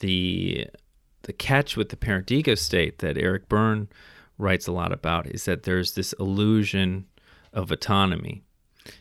The 0.00 0.68
the 1.22 1.32
catch 1.32 1.74
with 1.74 1.88
the 1.88 1.96
parent 1.96 2.30
ego 2.30 2.54
state 2.54 2.98
that 2.98 3.16
Eric 3.16 3.48
Berne 3.48 3.88
writes 4.36 4.66
a 4.66 4.72
lot 4.72 4.92
about 4.92 5.26
is 5.26 5.46
that 5.46 5.62
there's 5.62 5.94
this 5.94 6.12
illusion 6.14 7.06
of 7.52 7.70
autonomy. 7.70 8.42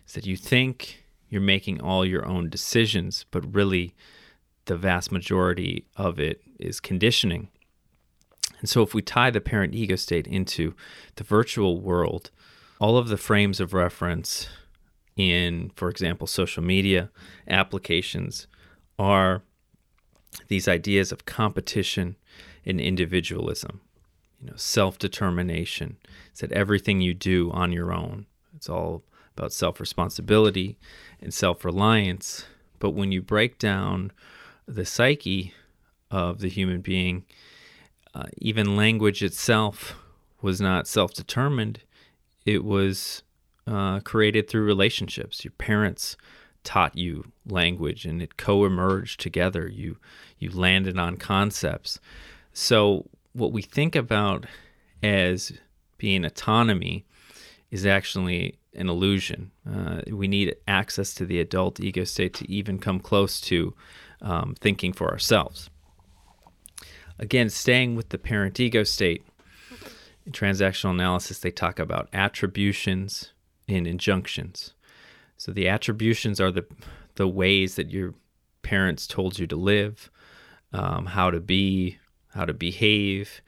Is 0.06 0.14
that 0.14 0.26
you 0.26 0.38
think 0.38 1.06
you're 1.30 1.42
making 1.42 1.82
all 1.82 2.06
your 2.06 2.26
own 2.26 2.50
decisions, 2.50 3.26
but 3.32 3.56
really 3.56 3.96
the 4.66 4.78
vast 4.78 5.12
majority 5.12 5.86
of 5.96 6.20
it 6.20 6.42
is 6.60 6.80
conditioning. 6.80 7.50
And 8.60 8.70
so, 8.70 8.82
if 8.82 8.94
we 8.94 9.02
tie 9.02 9.30
the 9.30 9.42
parent 9.42 9.74
ego 9.74 9.96
state 9.96 10.28
into 10.28 10.74
the 11.16 11.24
virtual 11.24 11.82
world, 11.82 12.32
all 12.80 12.98
of 12.98 13.08
the 13.08 13.18
frames 13.18 13.60
of 13.60 13.74
reference 13.74 14.48
in, 15.16 15.72
for 15.76 15.90
example, 15.90 16.28
social 16.28 16.64
media 16.64 17.10
applications 17.48 18.48
are 18.98 19.44
these 20.48 20.68
ideas 20.68 21.12
of 21.12 21.26
competition 21.26 22.16
and 22.66 22.80
individualism, 22.80 23.82
you 24.40 24.48
know, 24.48 24.56
self-determination. 24.56 25.98
It's 26.32 26.42
that 26.42 26.52
everything 26.52 27.02
you 27.02 27.14
do 27.14 27.52
on 27.52 27.72
your 27.72 27.94
own. 27.94 28.26
It's 28.56 28.70
all 28.70 29.04
about 29.36 29.54
self-responsibility 29.54 30.78
and 31.22 31.34
self-reliance. 31.34 32.46
But 32.80 32.92
when 32.92 33.12
you 33.12 33.22
break 33.22 33.60
down 33.60 34.12
the 34.68 34.86
psyche 34.86 35.54
of 36.12 36.40
the 36.40 36.50
human 36.50 36.82
being, 36.82 37.26
uh, 38.14 38.26
even 38.38 38.76
language 38.76 39.24
itself 39.24 39.96
was 40.42 40.62
not 40.62 40.88
self 40.88 41.14
determined, 41.14 41.80
it 42.46 42.64
was 42.64 43.24
uh, 43.66 44.00
created 44.02 44.48
through 44.48 44.66
relationships. 44.66 45.44
Your 45.44 45.54
parents 45.54 46.18
taught 46.64 46.98
you 46.98 47.32
language 47.46 48.06
and 48.06 48.22
it 48.22 48.38
co 48.38 48.66
emerged 48.66 49.20
together. 49.20 49.68
You, 49.68 49.98
you 50.38 50.50
landed 50.52 50.98
on 50.98 51.18
concepts. 51.18 52.00
So, 52.54 53.08
what 53.34 53.52
we 53.52 53.62
think 53.62 53.96
about 53.96 54.46
as 55.02 55.54
being 55.98 56.24
autonomy 56.24 57.06
is 57.72 57.86
actually 57.86 58.56
an 58.76 58.90
illusion. 58.90 59.52
Uh, 59.70 60.02
we 60.12 60.28
need 60.28 60.56
access 60.68 61.14
to 61.14 61.26
the 61.26 61.40
adult 61.40 61.80
ego 61.80 62.04
state 62.04 62.34
to 62.36 62.52
even 62.52 62.80
come 62.80 63.00
close 63.00 63.40
to 63.42 63.74
um, 64.22 64.56
thinking 64.60 64.94
for 64.94 65.12
ourselves 65.12 65.70
again, 67.20 67.50
staying 67.50 67.96
with 67.96 68.10
the 68.10 68.18
parent 68.18 68.60
ego 68.60 68.84
state, 68.84 69.26
in 70.26 70.32
transactional 70.32 70.92
analysis, 70.92 71.40
they 71.40 71.52
talk 71.52 71.80
about 71.80 72.10
attributions 72.14 73.34
and 73.68 73.88
injunctions. 73.88 74.74
So 75.38 75.52
the 75.52 75.68
attributions 75.68 76.40
are 76.40 76.52
the 76.52 76.66
the 77.16 77.28
ways 77.28 77.76
that 77.76 77.92
your 77.92 78.16
parents 78.64 79.06
told 79.06 79.38
you 79.38 79.46
to 79.46 79.56
live, 79.56 80.10
um, 80.72 81.06
how 81.08 81.30
to 81.30 81.40
be, 81.40 82.00
how 82.34 82.46
to 82.46 82.54
behave, 82.54 83.42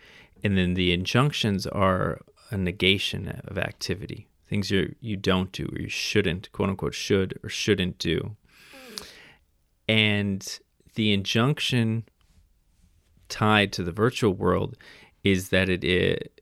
and 0.43 0.55
then 0.55 0.75
the 0.75 0.91
injunctions 0.91 1.65
are 1.65 2.21
a 2.51 2.57
negation 2.57 3.41
of 3.45 3.57
activity, 3.57 4.27
things 4.47 4.71
you 4.71 4.95
you 4.99 5.17
don't 5.17 5.51
do 5.51 5.65
or 5.71 5.79
you 5.81 5.89
shouldn't, 5.89 6.51
quote 6.51 6.69
unquote, 6.69 6.93
should 6.93 7.39
or 7.43 7.49
shouldn't 7.49 7.97
do. 7.99 8.35
And 9.87 10.59
the 10.95 11.13
injunction 11.13 12.03
tied 13.29 13.71
to 13.73 13.83
the 13.83 13.91
virtual 13.91 14.33
world 14.33 14.77
is 15.23 15.49
that 15.49 15.69
it 15.69 15.83
it, 15.83 16.41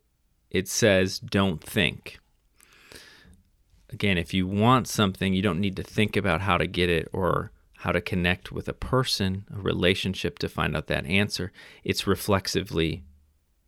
it 0.51 0.67
says 0.67 1.19
don't 1.19 1.63
think. 1.63 2.19
again, 3.93 4.17
if 4.17 4.33
you 4.33 4.47
want 4.47 4.87
something, 4.87 5.33
you 5.33 5.41
don't 5.41 5.59
need 5.59 5.75
to 5.77 5.83
think 5.83 6.17
about 6.17 6.41
how 6.41 6.57
to 6.57 6.67
get 6.67 6.89
it 6.89 7.07
or 7.13 7.51
how 7.79 7.91
to 7.91 8.01
connect 8.01 8.51
with 8.51 8.67
a 8.67 8.73
person, 8.73 9.45
a 9.55 9.59
relationship 9.59 10.39
to 10.39 10.49
find 10.49 10.75
out 10.75 10.87
that 10.87 11.05
answer. 11.05 11.51
It's 11.83 12.07
reflexively 12.07 13.03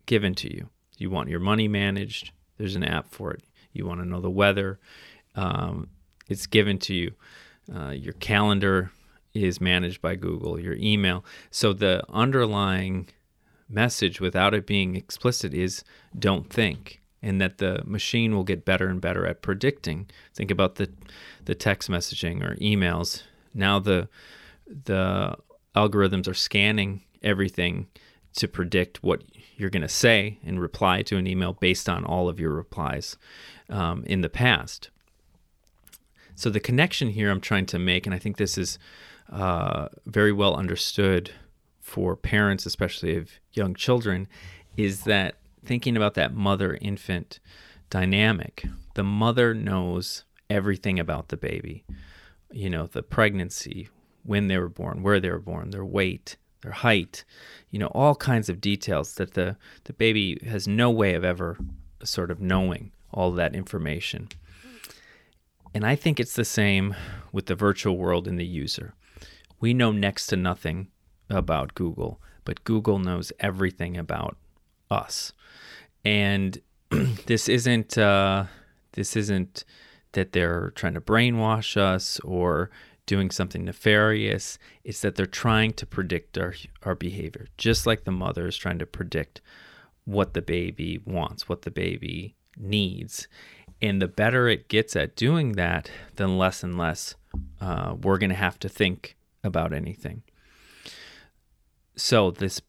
given 0.04 0.34
to 0.36 0.52
you. 0.52 0.68
You 0.98 1.10
want 1.10 1.28
your 1.28 1.40
money 1.40 1.68
managed, 1.68 2.32
there's 2.58 2.76
an 2.76 2.84
app 2.84 3.10
for 3.10 3.32
it. 3.32 3.42
You 3.76 3.86
want 3.86 4.00
to 4.00 4.06
know 4.06 4.20
the 4.20 4.30
weather, 4.30 4.78
um, 5.34 5.88
it's 6.28 6.46
given 6.46 6.78
to 6.80 6.94
you. 6.94 7.12
Uh, 7.74 7.90
your 7.90 8.14
calendar 8.14 8.90
is 9.34 9.60
managed 9.60 10.00
by 10.00 10.14
Google, 10.14 10.58
your 10.58 10.76
email. 10.76 11.24
So 11.50 11.72
the 11.72 12.02
underlying 12.08 13.08
message 13.68 14.20
without 14.20 14.54
it 14.54 14.66
being 14.66 14.96
explicit 14.96 15.52
is 15.52 15.82
don't 16.18 16.48
think 16.48 17.00
and 17.22 17.40
that 17.40 17.58
the 17.58 17.82
machine 17.84 18.34
will 18.34 18.44
get 18.44 18.64
better 18.64 18.88
and 18.88 19.00
better 19.00 19.26
at 19.26 19.42
predicting. 19.42 20.08
Think 20.34 20.50
about 20.50 20.76
the 20.76 20.90
the 21.44 21.54
text 21.54 21.90
messaging 21.90 22.42
or 22.42 22.54
emails. 22.56 23.22
Now 23.52 23.78
the 23.78 24.08
the 24.66 25.36
algorithms 25.74 26.28
are 26.28 26.34
scanning 26.34 27.02
everything 27.22 27.88
to 28.34 28.46
predict 28.46 29.02
what 29.02 29.22
you're 29.56 29.70
going 29.70 29.82
to 29.82 29.88
say 29.88 30.38
and 30.44 30.60
reply 30.60 31.02
to 31.02 31.16
an 31.16 31.26
email 31.26 31.54
based 31.54 31.88
on 31.88 32.04
all 32.04 32.28
of 32.28 32.38
your 32.38 32.52
replies 32.52 33.16
um, 33.68 34.04
in 34.04 34.20
the 34.20 34.28
past. 34.28 34.90
So 36.34 36.50
the 36.50 36.60
connection 36.60 37.08
here 37.08 37.30
I'm 37.30 37.40
trying 37.40 37.66
to 37.66 37.78
make, 37.78 38.06
and 38.06 38.14
I 38.14 38.18
think 38.18 38.36
this 38.36 38.58
is 38.58 38.78
uh, 39.32 39.88
very 40.04 40.32
well 40.32 40.54
understood 40.54 41.30
for 41.80 42.14
parents, 42.16 42.66
especially 42.66 43.16
of 43.16 43.30
young 43.52 43.74
children, 43.74 44.28
is 44.76 45.04
that 45.04 45.36
thinking 45.64 45.96
about 45.96 46.14
that 46.14 46.34
mother 46.34 46.78
infant 46.80 47.40
dynamic, 47.90 48.66
the 48.94 49.02
mother 49.04 49.54
knows 49.54 50.24
everything 50.50 51.00
about 51.00 51.28
the 51.28 51.36
baby. 51.36 51.84
You 52.52 52.70
know, 52.70 52.86
the 52.86 53.02
pregnancy, 53.02 53.88
when 54.22 54.48
they 54.48 54.58
were 54.58 54.68
born, 54.68 55.02
where 55.02 55.20
they 55.20 55.30
were 55.30 55.38
born, 55.38 55.70
their 55.70 55.84
weight, 55.84 56.36
their 56.62 56.72
height, 56.72 57.24
you 57.70 57.78
know, 57.78 57.88
all 57.88 58.14
kinds 58.14 58.48
of 58.48 58.60
details 58.60 59.14
that 59.14 59.34
the, 59.34 59.56
the 59.84 59.92
baby 59.92 60.38
has 60.46 60.68
no 60.68 60.90
way 60.90 61.14
of 61.14 61.24
ever 61.24 61.56
sort 62.02 62.30
of 62.30 62.40
knowing 62.40 62.92
all 63.16 63.32
that 63.32 63.56
information. 63.56 64.28
And 65.74 65.84
I 65.84 65.96
think 65.96 66.20
it's 66.20 66.34
the 66.34 66.44
same 66.44 66.94
with 67.32 67.46
the 67.46 67.54
virtual 67.54 67.96
world 67.96 68.28
and 68.28 68.38
the 68.38 68.46
user. 68.46 68.94
We 69.58 69.74
know 69.74 69.90
next 69.90 70.28
to 70.28 70.36
nothing 70.36 70.88
about 71.28 71.74
Google, 71.74 72.20
but 72.44 72.62
Google 72.64 72.98
knows 72.98 73.32
everything 73.40 73.96
about 73.96 74.36
us. 74.90 75.32
And 76.04 76.60
this 77.26 77.48
isn't 77.48 77.98
uh, 77.98 78.44
this 78.92 79.16
isn't 79.16 79.64
that 80.12 80.32
they're 80.32 80.70
trying 80.76 80.94
to 80.94 81.00
brainwash 81.00 81.76
us 81.76 82.20
or 82.20 82.70
doing 83.06 83.30
something 83.30 83.64
nefarious. 83.64 84.58
It's 84.84 85.00
that 85.00 85.16
they're 85.16 85.26
trying 85.26 85.72
to 85.74 85.86
predict 85.86 86.38
our 86.38 86.54
our 86.84 86.94
behavior, 86.94 87.46
just 87.56 87.86
like 87.86 88.04
the 88.04 88.12
mother 88.12 88.46
is 88.46 88.56
trying 88.56 88.78
to 88.78 88.86
predict 88.86 89.40
what 90.04 90.34
the 90.34 90.42
baby 90.42 91.00
wants, 91.04 91.48
what 91.48 91.62
the 91.62 91.70
baby 91.70 92.36
needs. 92.56 93.28
And 93.82 94.00
the 94.00 94.08
better 94.08 94.48
it 94.48 94.68
gets 94.68 94.96
at 94.96 95.16
doing 95.16 95.52
that, 95.52 95.90
then 96.16 96.38
less 96.38 96.62
and 96.62 96.78
less 96.78 97.14
uh, 97.60 97.94
we're 98.00 98.18
going 98.18 98.30
to 98.30 98.36
have 98.36 98.58
to 98.60 98.68
think 98.68 99.16
about 99.44 99.72
anything. 99.72 100.22
So 101.96 102.30
this 102.30 102.60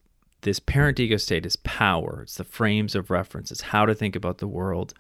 this 0.41 0.59
parent 0.59 0.99
ego 0.99 1.17
state 1.17 1.45
is 1.45 1.55
power. 1.57 2.21
It's 2.21 2.35
the 2.35 2.43
frames 2.43 2.95
of 2.95 3.09
reference. 3.09 3.51
It's 3.51 3.61
how 3.61 3.85
to 3.85 3.95
think 3.95 4.15
about 4.15 4.37
the 4.37 4.47
world, 4.47 4.93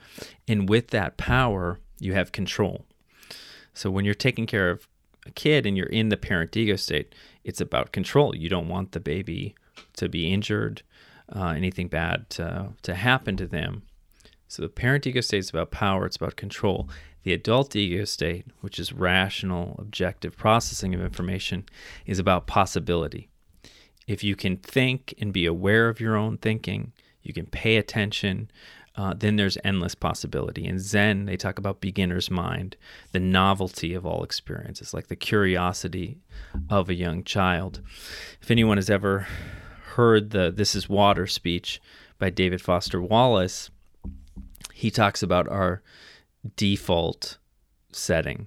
and 0.47 0.67
with 0.67 0.87
that 0.89 1.17
power, 1.17 1.79
you 1.99 2.13
have 2.13 2.31
control. 2.31 2.85
So 3.73 3.91
when 3.91 4.03
you're 4.03 4.15
taking 4.15 4.47
care 4.47 4.71
of 4.71 4.87
a 5.25 5.31
kid 5.31 5.65
and 5.65 5.77
you're 5.77 5.85
in 5.85 6.09
the 6.09 6.17
parent 6.17 6.57
ego 6.57 6.75
state, 6.75 7.13
it's 7.43 7.61
about 7.61 7.91
control. 7.91 8.35
You 8.35 8.49
don't 8.49 8.69
want 8.69 8.93
the 8.93 8.99
baby 8.99 9.55
to 9.97 10.09
be 10.09 10.33
injured, 10.33 10.81
uh, 11.33 11.49
anything 11.49 11.87
bad 11.87 12.29
to, 12.31 12.73
to 12.81 12.95
happen 12.95 13.37
to 13.37 13.45
them. 13.45 13.83
So 14.47 14.61
the 14.61 14.69
parent 14.69 15.05
ego 15.05 15.21
state 15.21 15.39
is 15.39 15.49
about 15.49 15.71
power, 15.71 16.05
it's 16.05 16.15
about 16.15 16.35
control. 16.35 16.89
The 17.23 17.33
adult 17.33 17.75
ego 17.75 18.05
state, 18.05 18.45
which 18.61 18.79
is 18.79 18.93
rational, 18.93 19.75
objective 19.77 20.37
processing 20.37 20.95
of 20.95 21.01
information, 21.01 21.65
is 22.05 22.19
about 22.19 22.47
possibility. 22.47 23.29
If 24.07 24.23
you 24.23 24.35
can 24.35 24.57
think 24.57 25.13
and 25.19 25.33
be 25.33 25.45
aware 25.45 25.89
of 25.89 25.99
your 25.99 26.15
own 26.15 26.37
thinking, 26.37 26.93
you 27.21 27.33
can 27.33 27.45
pay 27.45 27.75
attention, 27.75 28.49
uh, 28.95 29.13
then 29.13 29.35
there's 29.35 29.57
endless 29.63 29.93
possibility. 29.93 30.65
In 30.65 30.79
Zen, 30.79 31.25
they 31.25 31.35
talk 31.35 31.59
about 31.59 31.81
beginner's 31.81 32.31
mind, 32.31 32.77
the 33.11 33.19
novelty 33.19 33.93
of 33.93 34.05
all 34.05 34.23
experiences, 34.23 34.93
like 34.93 35.07
the 35.07 35.15
curiosity 35.15 36.17
of 36.69 36.89
a 36.89 36.95
young 36.95 37.23
child. 37.23 37.81
If 38.41 38.49
anyone 38.49 38.77
has 38.77 38.89
ever 38.89 39.27
heard 39.95 40.31
the 40.31 40.51
This 40.55 40.73
is 40.73 40.87
Water 40.87 41.27
speech 41.27 41.81
by 42.17 42.29
David 42.29 42.61
Foster 42.61 43.01
Wallace, 43.01 43.69
he 44.77 44.91
talks 44.91 45.23
about 45.23 45.47
our 45.47 45.81
default 46.55 47.39
setting, 47.91 48.45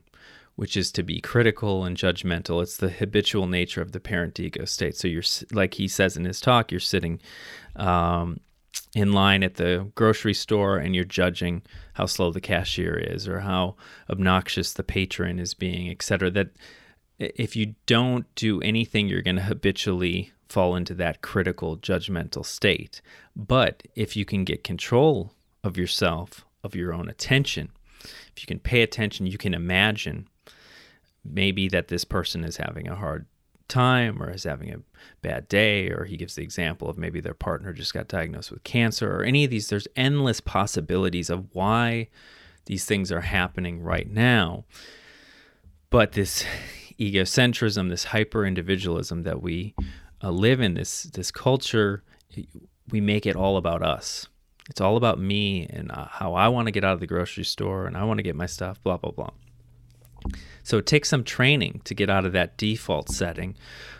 which 0.54 0.76
is 0.76 0.92
to 0.92 1.02
be 1.02 1.20
critical 1.20 1.84
and 1.84 1.96
judgmental. 1.96 2.62
It's 2.62 2.76
the 2.76 2.88
habitual 2.88 3.48
nature 3.48 3.82
of 3.82 3.90
the 3.90 3.98
parent 3.98 4.38
ego 4.38 4.64
state. 4.64 4.94
So 4.96 5.08
you're 5.08 5.24
like 5.50 5.74
he 5.74 5.88
says 5.88 6.16
in 6.16 6.24
his 6.24 6.40
talk, 6.40 6.70
you're 6.70 6.78
sitting 6.78 7.20
um, 7.74 8.38
in 8.94 9.12
line 9.12 9.42
at 9.42 9.56
the 9.56 9.90
grocery 9.96 10.34
store 10.34 10.78
and 10.78 10.94
you're 10.94 11.04
judging 11.04 11.62
how 11.94 12.06
slow 12.06 12.30
the 12.30 12.40
cashier 12.40 12.96
is 12.96 13.26
or 13.26 13.40
how 13.40 13.74
obnoxious 14.08 14.72
the 14.72 14.84
patron 14.84 15.40
is 15.40 15.52
being, 15.52 15.90
etc. 15.90 16.30
That 16.30 16.50
if 17.18 17.56
you 17.56 17.74
don't 17.86 18.32
do 18.36 18.62
anything, 18.62 19.08
you're 19.08 19.20
going 19.20 19.34
to 19.34 19.42
habitually 19.42 20.30
fall 20.48 20.76
into 20.76 20.94
that 20.94 21.22
critical, 21.22 21.76
judgmental 21.76 22.46
state. 22.46 23.02
But 23.34 23.82
if 23.96 24.16
you 24.16 24.24
can 24.24 24.44
get 24.44 24.62
control 24.62 25.32
of 25.62 25.76
yourself, 25.76 26.44
of 26.62 26.74
your 26.74 26.92
own 26.92 27.08
attention. 27.08 27.70
If 28.02 28.42
you 28.42 28.46
can 28.46 28.60
pay 28.60 28.82
attention, 28.82 29.26
you 29.26 29.38
can 29.38 29.54
imagine 29.54 30.28
maybe 31.24 31.68
that 31.68 31.88
this 31.88 32.04
person 32.04 32.44
is 32.44 32.56
having 32.56 32.88
a 32.88 32.96
hard 32.96 33.26
time 33.68 34.22
or 34.22 34.30
is 34.30 34.44
having 34.44 34.72
a 34.72 34.80
bad 35.22 35.48
day, 35.48 35.88
or 35.88 36.04
he 36.04 36.16
gives 36.16 36.34
the 36.34 36.42
example 36.42 36.88
of 36.88 36.98
maybe 36.98 37.20
their 37.20 37.34
partner 37.34 37.72
just 37.72 37.94
got 37.94 38.08
diagnosed 38.08 38.50
with 38.50 38.64
cancer, 38.64 39.10
or 39.14 39.22
any 39.22 39.44
of 39.44 39.50
these. 39.50 39.68
There's 39.68 39.88
endless 39.96 40.40
possibilities 40.40 41.30
of 41.30 41.46
why 41.54 42.08
these 42.66 42.84
things 42.84 43.12
are 43.12 43.22
happening 43.22 43.80
right 43.80 44.10
now. 44.10 44.64
But 45.88 46.12
this 46.12 46.44
egocentrism, 46.98 47.88
this 47.88 48.04
hyper 48.04 48.44
individualism 48.44 49.22
that 49.22 49.40
we 49.42 49.74
uh, 50.22 50.30
live 50.30 50.60
in, 50.60 50.74
this 50.74 51.04
this 51.04 51.30
culture, 51.30 52.02
we 52.90 53.00
make 53.00 53.26
it 53.26 53.36
all 53.36 53.56
about 53.56 53.82
us. 53.82 54.28
It's 54.70 54.80
all 54.80 54.96
about 54.96 55.18
me 55.18 55.66
and 55.68 55.90
uh, 55.90 56.06
how 56.06 56.34
I 56.34 56.46
want 56.48 56.66
to 56.66 56.72
get 56.72 56.84
out 56.84 56.94
of 56.94 57.00
the 57.00 57.06
grocery 57.06 57.44
store 57.44 57.86
and 57.86 57.96
I 57.96 58.04
want 58.04 58.18
to 58.18 58.22
get 58.22 58.36
my 58.36 58.46
stuff, 58.46 58.80
blah, 58.82 58.96
blah, 58.96 59.10
blah. 59.10 59.30
So 60.62 60.78
it 60.78 60.86
takes 60.86 61.08
some 61.08 61.24
training 61.24 61.80
to 61.84 61.94
get 61.94 62.08
out 62.08 62.24
of 62.24 62.32
that 62.32 62.56
default 62.56 63.08
setting 63.08 63.56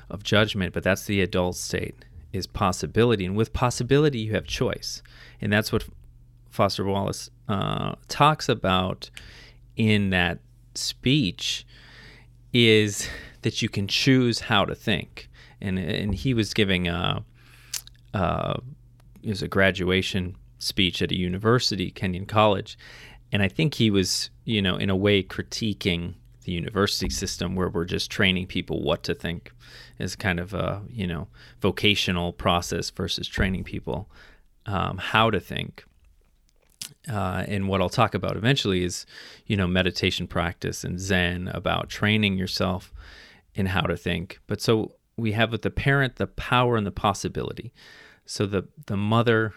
of 0.09 0.23
judgment, 0.23 0.73
but 0.73 0.85
that's 0.85 1.05
the 1.05 1.21
adult 1.23 1.57
state 1.57 2.05
is 2.33 2.47
possibility. 2.47 3.27
And 3.27 3.37
with 3.37 3.53
possibility, 3.53 4.21
you 4.21 4.33
have 4.35 4.47
choice. 4.47 5.03
And 5.41 5.53
that's 5.53 5.73
what 5.73 5.89
Foster 6.51 6.85
Wallace 6.85 7.31
uh, 7.49 7.97
talks 8.07 8.49
about 8.49 9.11
in 9.77 10.11
that 10.11 10.39
speech 10.77 11.67
is 12.53 13.09
that 13.43 13.61
you 13.61 13.69
can 13.69 13.89
choose 13.89 14.41
how 14.41 14.65
to 14.65 14.75
think. 14.77 15.29
And, 15.61 15.81
and 15.81 16.15
he 16.15 16.33
was 16.33 16.55
giving 16.55 16.87
a, 16.87 17.25
uh, 18.15 18.61
it 19.23 19.29
was 19.31 19.43
a 19.43 19.49
graduation 19.49 20.37
speech 20.63 21.03
at 21.03 21.13
a 21.13 21.19
university, 21.19 21.91
Kenyon 21.91 22.27
College. 22.27 22.79
And 23.33 23.43
I 23.43 23.49
think 23.49 23.75
he 23.75 23.91
was, 23.91 24.31
you 24.45 24.63
know, 24.63 24.77
in 24.77 24.91
a 24.91 24.97
way 24.97 25.23
critiquing 25.23 26.15
the 26.45 26.53
university 26.53 27.11
system 27.11 27.55
where 27.55 27.69
we're 27.69 27.85
just 27.85 28.11
training 28.11 28.47
people 28.47 28.83
what 28.83 29.03
to 29.05 29.15
think 29.15 29.53
as 29.99 30.17
kind 30.17 30.41
of 30.41 30.55
a, 30.55 30.83
you 30.89 31.07
know, 31.07 31.29
vocational 31.61 32.33
process 32.33 32.91
versus 32.91 33.29
training 33.29 33.65
people 33.65 34.11
um, 34.67 34.99
how 34.99 35.31
to 35.31 35.41
think. 35.41 35.85
Uh, 37.11 37.45
and 37.47 37.69
what 37.69 37.81
I'll 37.81 37.89
talk 37.89 38.15
about 38.15 38.37
eventually 38.37 38.85
is, 38.85 39.07
you 39.47 39.57
know, 39.57 39.67
meditation 39.67 40.27
practice 40.27 40.85
and 40.85 40.99
Zen 40.99 41.49
about 41.49 41.89
training 41.89 42.37
yourself 42.37 42.93
in 43.55 43.67
how 43.67 43.83
to 43.83 43.97
think. 43.97 44.41
But 44.47 44.61
so 44.61 44.97
we 45.17 45.33
have 45.33 45.53
with 45.53 45.63
the 45.63 45.71
parent 45.71 46.17
the 46.17 46.27
power 46.27 46.77
and 46.77 46.87
the 46.87 46.93
possibility. 46.93 47.73
So 48.27 48.47
the 48.47 48.69
the 48.87 48.97
mother 48.97 49.55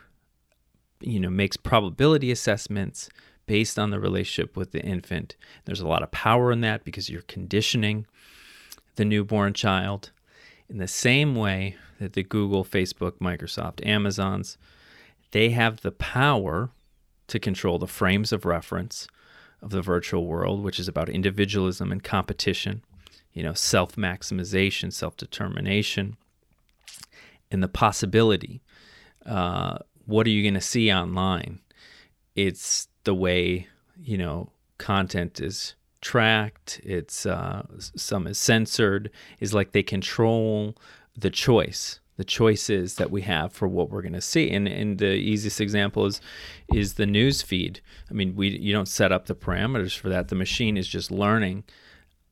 you 1.07 1.19
know 1.19 1.29
makes 1.29 1.57
probability 1.57 2.31
assessments 2.31 3.09
based 3.45 3.77
on 3.77 3.89
the 3.89 3.99
relationship 3.99 4.55
with 4.55 4.71
the 4.71 4.81
infant. 4.81 5.35
There's 5.65 5.81
a 5.81 5.87
lot 5.87 6.03
of 6.03 6.11
power 6.11 6.51
in 6.51 6.61
that 6.61 6.83
because 6.85 7.09
you're 7.09 7.23
conditioning 7.23 8.05
the 8.95 9.05
newborn 9.05 9.53
child 9.53 10.11
in 10.69 10.77
the 10.77 10.87
same 10.87 11.35
way 11.35 11.75
that 11.99 12.13
the 12.13 12.23
Google, 12.23 12.63
Facebook, 12.63 13.13
Microsoft, 13.19 13.85
Amazons 13.85 14.57
they 15.33 15.49
have 15.49 15.81
the 15.81 15.91
power 15.91 16.69
to 17.27 17.39
control 17.39 17.79
the 17.79 17.87
frames 17.87 18.31
of 18.31 18.45
reference 18.45 19.07
of 19.63 19.71
the 19.71 19.81
virtual 19.81 20.27
world, 20.27 20.63
which 20.63 20.79
is 20.79 20.87
about 20.87 21.09
individualism 21.09 21.91
and 21.91 22.03
competition, 22.03 22.83
you 23.33 23.41
know, 23.41 23.53
self 23.53 23.95
maximization, 23.95 24.93
self 24.93 25.17
determination, 25.17 26.17
and 27.51 27.63
the 27.63 27.67
possibility. 27.67 28.61
Uh, 29.25 29.79
what 30.05 30.27
are 30.27 30.31
you 30.31 30.43
going 30.43 30.53
to 30.53 30.61
see 30.61 30.91
online? 30.91 31.59
It's 32.35 32.87
the 33.03 33.13
way, 33.13 33.67
you 34.01 34.17
know, 34.17 34.49
content 34.77 35.39
is 35.39 35.75
tracked, 36.01 36.81
it's 36.83 37.25
uh, 37.25 37.63
some 37.77 38.27
is 38.27 38.37
censored, 38.37 39.09
is 39.39 39.53
like 39.53 39.71
they 39.71 39.83
control 39.83 40.75
the 41.15 41.29
choice 41.29 41.99
the 42.17 42.23
choices 42.23 42.95
that 42.95 43.09
we 43.09 43.21
have 43.23 43.51
for 43.51 43.67
what 43.67 43.89
we're 43.89 44.01
going 44.01 44.13
to 44.13 44.21
see. 44.21 44.51
And 44.51 44.67
and 44.67 44.99
the 44.99 45.13
easiest 45.13 45.59
example 45.59 46.05
is 46.05 46.21
is 46.73 46.95
the 46.95 47.05
news 47.05 47.41
feed. 47.41 47.81
I 48.09 48.13
mean, 48.13 48.35
we 48.35 48.49
you 48.49 48.73
don't 48.73 48.87
set 48.87 49.11
up 49.11 49.25
the 49.25 49.35
parameters 49.35 49.97
for 49.97 50.09
that. 50.09 50.27
The 50.27 50.35
machine 50.35 50.77
is 50.77 50.87
just 50.87 51.11
learning 51.11 51.63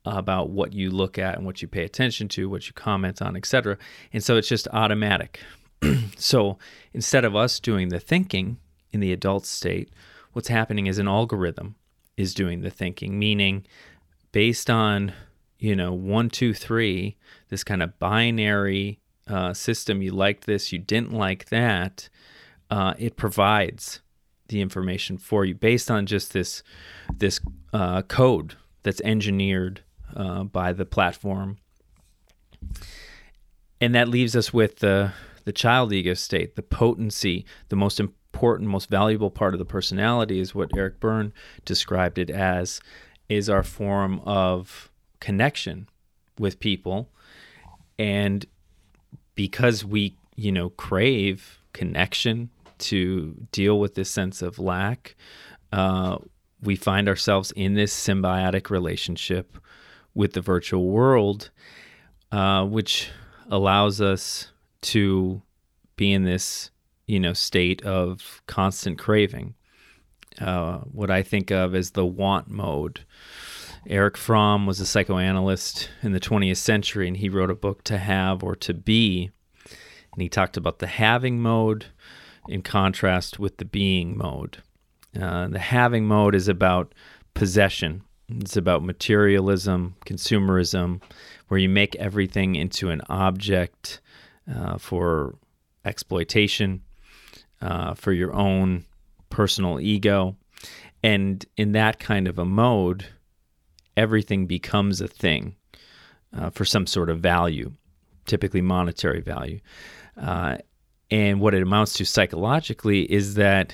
about 0.05 0.49
what 0.49 0.73
you 0.73 0.89
look 0.89 1.19
at 1.19 1.37
and 1.37 1.45
what 1.45 1.61
you 1.61 1.67
pay 1.67 1.83
attention 1.83 2.27
to, 2.27 2.49
what 2.49 2.67
you 2.67 2.73
comment 2.73 3.21
on, 3.21 3.35
etc. 3.35 3.77
And 4.13 4.23
so 4.23 4.35
it's 4.35 4.47
just 4.47 4.67
automatic. 4.71 5.39
so 6.17 6.57
instead 6.93 7.25
of 7.25 7.35
us 7.35 7.59
doing 7.59 7.89
the 7.89 7.99
thinking 7.99 8.57
in 8.91 8.99
the 8.99 9.11
adult 9.11 9.45
state, 9.45 9.89
what's 10.33 10.47
happening 10.47 10.87
is 10.87 10.97
an 10.97 11.07
algorithm 11.07 11.75
is 12.17 12.33
doing 12.33 12.61
the 12.61 12.69
thinking, 12.69 13.17
meaning 13.17 13.65
based 14.31 14.69
on 14.69 15.13
you 15.59 15.75
know 15.75 15.93
one 15.93 16.29
two 16.29 16.53
three 16.53 17.17
this 17.49 17.63
kind 17.63 17.83
of 17.83 17.97
binary 17.99 18.99
uh, 19.27 19.53
system, 19.53 20.01
you 20.01 20.11
liked 20.11 20.45
this, 20.45 20.71
you 20.71 20.79
didn't 20.79 21.13
like 21.13 21.49
that, 21.49 22.09
uh, 22.69 22.93
it 22.97 23.15
provides 23.15 24.01
the 24.47 24.61
information 24.61 25.17
for 25.17 25.45
you 25.45 25.55
based 25.55 25.89
on 25.89 26.05
just 26.05 26.33
this 26.33 26.63
this 27.15 27.39
uh, 27.73 28.01
code 28.03 28.55
that's 28.83 29.01
engineered 29.01 29.81
uh, 30.15 30.43
by 30.43 30.73
the 30.73 30.85
platform, 30.85 31.57
and 33.79 33.95
that 33.95 34.07
leaves 34.07 34.35
us 34.35 34.53
with 34.53 34.79
the 34.79 35.13
the 35.45 35.51
child 35.53 35.93
ego 35.93 36.13
state, 36.13 36.55
the 36.55 36.61
potency, 36.61 37.45
the 37.69 37.75
most 37.75 37.99
important, 37.99 38.69
most 38.69 38.89
valuable 38.89 39.31
part 39.31 39.53
of 39.53 39.59
the 39.59 39.65
personality 39.65 40.39
is 40.39 40.55
what 40.55 40.75
Eric 40.75 40.99
Berne 40.99 41.33
described 41.65 42.17
it 42.17 42.29
as, 42.29 42.81
is 43.29 43.49
our 43.49 43.63
form 43.63 44.19
of 44.25 44.89
connection 45.19 45.87
with 46.39 46.59
people, 46.59 47.09
and 47.99 48.45
because 49.35 49.85
we, 49.85 50.17
you 50.35 50.51
know, 50.51 50.69
crave 50.71 51.59
connection 51.73 52.49
to 52.79 53.35
deal 53.51 53.79
with 53.79 53.95
this 53.95 54.09
sense 54.09 54.41
of 54.41 54.59
lack, 54.59 55.15
uh, 55.71 56.17
we 56.61 56.75
find 56.75 57.07
ourselves 57.07 57.51
in 57.55 57.75
this 57.75 57.93
symbiotic 57.93 58.69
relationship 58.69 59.57
with 60.13 60.33
the 60.33 60.41
virtual 60.41 60.89
world, 60.89 61.49
uh, 62.31 62.65
which 62.65 63.09
allows 63.49 64.01
us 64.01 64.50
to 64.81 65.41
be 65.95 66.11
in 66.11 66.23
this, 66.23 66.71
you 67.07 67.19
know, 67.19 67.33
state 67.33 67.83
of 67.83 68.41
constant 68.47 68.97
craving. 68.97 69.55
Uh, 70.39 70.79
what 70.79 71.11
I 71.11 71.23
think 71.23 71.51
of 71.51 71.75
as 71.75 71.91
the 71.91 72.05
want 72.05 72.49
mode. 72.49 73.01
Erich 73.87 74.17
Fromm 74.17 74.65
was 74.65 74.79
a 74.79 74.85
psychoanalyst 74.85 75.89
in 76.03 76.11
the 76.11 76.19
20th 76.19 76.57
century, 76.57 77.07
and 77.07 77.17
he 77.17 77.29
wrote 77.29 77.49
a 77.49 77.55
book, 77.55 77.83
To 77.85 77.97
Have 77.97 78.43
or 78.43 78.55
To 78.55 78.73
Be. 78.73 79.31
And 80.13 80.21
he 80.21 80.29
talked 80.29 80.57
about 80.57 80.79
the 80.79 80.87
having 80.87 81.41
mode 81.41 81.87
in 82.47 82.61
contrast 82.61 83.39
with 83.39 83.57
the 83.57 83.65
being 83.65 84.17
mode. 84.17 84.61
Uh, 85.19 85.47
the 85.47 85.59
having 85.59 86.05
mode 86.05 86.35
is 86.35 86.47
about 86.47 86.93
possession, 87.33 88.03
it's 88.29 88.55
about 88.55 88.83
materialism, 88.83 89.95
consumerism, 90.05 91.01
where 91.47 91.59
you 91.59 91.67
make 91.67 91.95
everything 91.97 92.55
into 92.55 92.89
an 92.89 93.01
object 93.09 93.99
uh, 94.49 94.77
for 94.77 95.35
exploitation, 95.85 96.81
uh, 97.61 97.93
for 97.93 98.11
your 98.11 98.33
own 98.33 98.85
personal 99.29 99.79
ego. 99.79 100.35
And 101.03 101.43
in 101.57 101.71
that 101.71 101.99
kind 101.99 102.27
of 102.27 102.37
a 102.37 102.45
mode, 102.45 103.05
everything 103.97 104.45
becomes 104.45 105.01
a 105.01 105.07
thing 105.07 105.55
uh, 106.37 106.49
for 106.51 106.65
some 106.65 106.85
sort 106.85 107.09
of 107.09 107.19
value, 107.19 107.71
typically 108.25 108.61
monetary 108.61 109.21
value. 109.21 109.59
Uh, 110.15 110.57
and 111.09 111.41
what 111.41 111.53
it 111.53 111.61
amounts 111.61 111.93
to 111.93 112.05
psychologically 112.05 113.11
is 113.11 113.35
that 113.35 113.73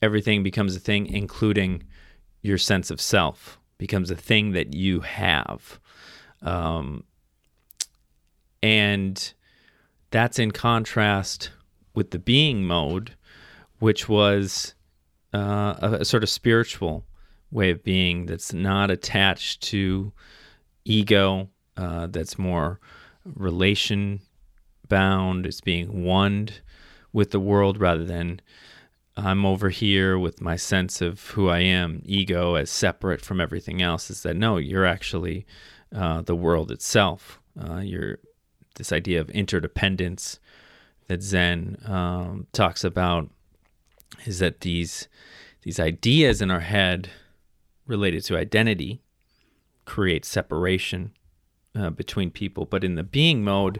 everything 0.00 0.42
becomes 0.42 0.74
a 0.74 0.80
thing, 0.80 1.06
including 1.06 1.82
your 2.40 2.58
sense 2.58 2.90
of 2.90 3.00
self, 3.00 3.58
becomes 3.78 4.10
a 4.10 4.16
thing 4.16 4.52
that 4.52 4.74
you 4.74 5.00
have. 5.00 5.78
Um, 6.40 7.04
and 8.62 9.32
that's 10.12 10.38
in 10.38 10.52
contrast 10.52 11.50
with 11.94 12.10
the 12.12 12.18
being 12.18 12.64
mode, 12.64 13.16
which 13.78 14.08
was 14.08 14.74
uh, 15.34 15.74
a, 15.80 15.96
a, 16.00 16.04
sort 16.04 16.22
of 16.22 16.28
spiritual 16.28 17.04
way 17.50 17.70
of 17.70 17.82
being 17.82 18.26
that's 18.26 18.52
not 18.52 18.90
attached 18.90 19.62
to 19.62 20.12
ego, 20.84 21.48
uh, 21.76 22.06
that's 22.06 22.38
more 22.38 22.78
relation 23.24 24.20
bound, 24.88 25.46
it's 25.46 25.60
being 25.60 26.04
one 26.04 26.48
with 27.12 27.30
the 27.30 27.40
world 27.40 27.78
rather 27.78 28.04
than 28.04 28.40
I'm 29.16 29.44
over 29.44 29.68
here 29.68 30.18
with 30.18 30.40
my 30.40 30.56
sense 30.56 31.00
of 31.00 31.30
who 31.30 31.48
I 31.48 31.60
am, 31.60 32.02
ego 32.04 32.54
as 32.54 32.70
separate 32.70 33.20
from 33.20 33.40
everything 33.40 33.82
else. 33.82 34.10
Is 34.10 34.22
that 34.22 34.36
no, 34.36 34.56
you're 34.56 34.86
actually 34.86 35.46
uh, 35.94 36.22
the 36.22 36.36
world 36.36 36.70
itself. 36.70 37.40
Uh, 37.60 37.78
you're 37.78 38.18
this 38.74 38.92
idea 38.92 39.20
of 39.20 39.30
interdependence 39.30 40.38
that 41.08 41.22
Zen 41.22 41.78
um, 41.86 42.46
talks 42.52 42.84
about 42.84 43.28
is 44.24 44.38
that 44.38 44.60
these 44.60 45.08
these 45.62 45.78
ideas 45.78 46.42
in 46.42 46.50
our 46.50 46.60
head 46.60 47.10
related 47.86 48.24
to 48.24 48.36
identity 48.36 49.00
create 49.84 50.24
separation 50.24 51.12
uh, 51.74 51.90
between 51.90 52.30
people. 52.30 52.64
But 52.64 52.84
in 52.84 52.96
the 52.96 53.02
being 53.02 53.44
mode, 53.44 53.78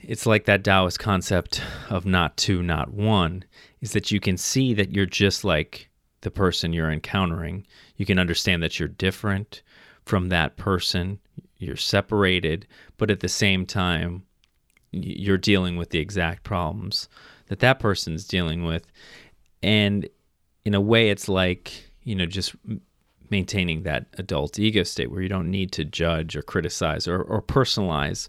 it's 0.00 0.26
like 0.26 0.44
that 0.46 0.64
Taoist 0.64 0.98
concept 0.98 1.62
of 1.88 2.04
not 2.04 2.36
two, 2.36 2.62
not 2.62 2.92
one, 2.92 3.44
is 3.80 3.92
that 3.92 4.10
you 4.10 4.20
can 4.20 4.36
see 4.36 4.74
that 4.74 4.92
you're 4.92 5.06
just 5.06 5.44
like 5.44 5.88
the 6.22 6.30
person 6.30 6.72
you're 6.72 6.90
encountering. 6.90 7.66
You 7.96 8.06
can 8.06 8.18
understand 8.18 8.62
that 8.62 8.78
you're 8.78 8.88
different 8.88 9.62
from 10.04 10.28
that 10.28 10.56
person. 10.56 11.20
You're 11.62 11.76
separated, 11.76 12.66
but 12.96 13.10
at 13.10 13.20
the 13.20 13.28
same 13.28 13.66
time, 13.66 14.24
you're 14.90 15.38
dealing 15.38 15.76
with 15.76 15.90
the 15.90 15.98
exact 15.98 16.44
problems 16.44 17.08
that 17.46 17.60
that 17.60 17.78
person's 17.78 18.26
dealing 18.26 18.64
with. 18.64 18.86
And 19.62 20.08
in 20.64 20.74
a 20.74 20.80
way, 20.80 21.10
it's 21.10 21.28
like, 21.28 21.90
you 22.02 22.14
know, 22.14 22.26
just 22.26 22.54
maintaining 23.30 23.82
that 23.82 24.06
adult 24.18 24.58
ego 24.58 24.82
state 24.82 25.10
where 25.10 25.22
you 25.22 25.28
don't 25.28 25.50
need 25.50 25.72
to 25.72 25.84
judge 25.84 26.36
or 26.36 26.42
criticize 26.42 27.08
or, 27.08 27.22
or 27.22 27.40
personalize 27.40 28.28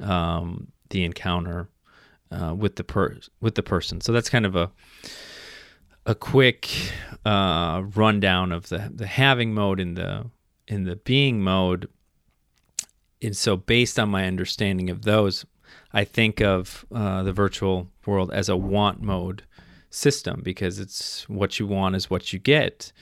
um, 0.00 0.66
the 0.90 1.04
encounter 1.04 1.68
uh, 2.32 2.54
with 2.56 2.76
the 2.76 2.84
per- 2.84 3.18
with 3.40 3.54
the 3.54 3.62
person. 3.62 4.00
So 4.00 4.12
that's 4.12 4.28
kind 4.28 4.46
of 4.46 4.56
a 4.56 4.70
a 6.06 6.14
quick 6.14 6.68
uh, 7.24 7.82
rundown 7.94 8.52
of 8.52 8.68
the 8.68 8.90
the 8.94 9.06
having 9.06 9.54
mode 9.54 9.80
in 9.80 9.94
the 9.94 10.26
in 10.66 10.84
the 10.84 10.96
being 10.96 11.42
mode. 11.42 11.88
And 13.22 13.36
so, 13.36 13.56
based 13.56 13.98
on 13.98 14.08
my 14.08 14.26
understanding 14.26 14.90
of 14.90 15.02
those, 15.02 15.44
I 15.92 16.04
think 16.04 16.40
of 16.40 16.84
uh, 16.92 17.22
the 17.22 17.32
virtual 17.32 17.88
world 18.06 18.32
as 18.32 18.48
a 18.48 18.56
want 18.56 19.02
mode 19.02 19.42
system 19.90 20.40
because 20.42 20.78
it's 20.78 21.28
what 21.28 21.58
you 21.58 21.66
want 21.66 21.96
is 21.96 22.08
what 22.08 22.32
you 22.32 22.38
get 22.38 22.92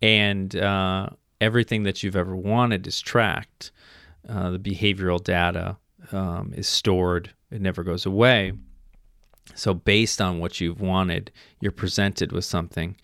and 0.00 0.54
uh, 0.56 1.08
everything 1.40 1.82
that 1.84 2.02
you've 2.02 2.16
ever 2.16 2.36
wanted 2.36 2.86
is 2.86 3.00
tracked. 3.00 3.72
Uh, 4.28 4.50
the 4.50 4.58
behavioral 4.58 5.22
data 5.22 5.76
um, 6.12 6.52
is 6.56 6.68
stored; 6.68 7.30
it 7.50 7.60
never 7.60 7.82
goes 7.82 8.06
away. 8.06 8.52
So, 9.54 9.74
based 9.74 10.20
on 10.20 10.38
what 10.38 10.60
you've 10.60 10.80
wanted, 10.80 11.32
you're 11.60 11.72
presented 11.72 12.32
with 12.32 12.44
something 12.44 12.96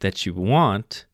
that 0.00 0.26
you 0.26 0.34
want, 0.34 1.05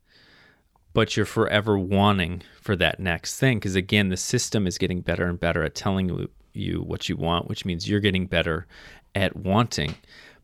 but 0.95 1.17
you're 1.17 1.27
forever 1.27 1.79
wanting 1.79 2.43
for 2.61 2.77
that 2.77 3.01
next 3.01 3.39
thing. 3.39 3.59
Because 3.59 3.75
again, 3.75 4.09
the 4.09 4.17
system 4.17 4.67
is 4.67 4.79
getting 4.79 5.01
better 5.01 5.27
and 5.27 5.41
better 5.41 5.63
at 5.63 5.75
telling 5.75 6.29
you 6.53 6.81
what 6.81 7.09
you 7.09 7.17
want, 7.17 7.49
which 7.49 7.65
means 7.65 7.89
you're 7.89 8.01
getting 8.01 8.27
better 8.27 8.67
at 9.15 9.37
wanting. 9.37 9.95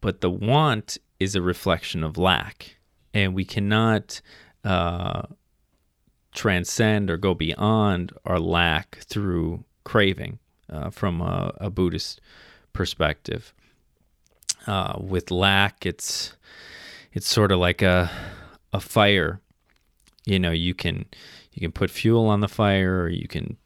But 0.01 0.21
the 0.21 0.31
want 0.31 0.99
is 1.21 1.35
a 1.35 1.43
reflection 1.43 2.03
of 2.03 2.17
lack. 2.17 2.77
And 3.13 3.35
we 3.35 3.45
cannot 3.45 4.21
uh, 4.65 5.23
transcend 6.35 7.11
or 7.11 7.17
go 7.17 7.35
beyond 7.35 8.13
our 8.25 8.39
lack 8.39 8.99
through 8.99 9.65
craving 9.85 10.39
uh, 10.71 10.91
from 10.91 11.21
a, 11.21 11.53
a, 11.57 11.71
Buddhist 11.71 12.21
perspective. 12.73 13.55
Uh, 14.67 14.99
with 15.01 15.31
lack, 15.31 15.87
it's 15.87 16.35
it's 17.13 17.27
sort 17.27 17.51
of 17.51 17.59
like 17.59 17.81
a 17.81 18.11
a 18.73 18.81
fire 18.81 19.41
you 20.29 20.39
know, 20.39 20.51
you 20.51 20.75
can 20.75 21.07
you 21.53 21.61
can 21.61 21.73
put 21.73 21.91
fuel 21.91 22.27
on 22.27 22.41
the 22.41 22.49
fire 22.49 23.01
or 23.01 23.09
you 23.09 23.27
can 23.27 23.57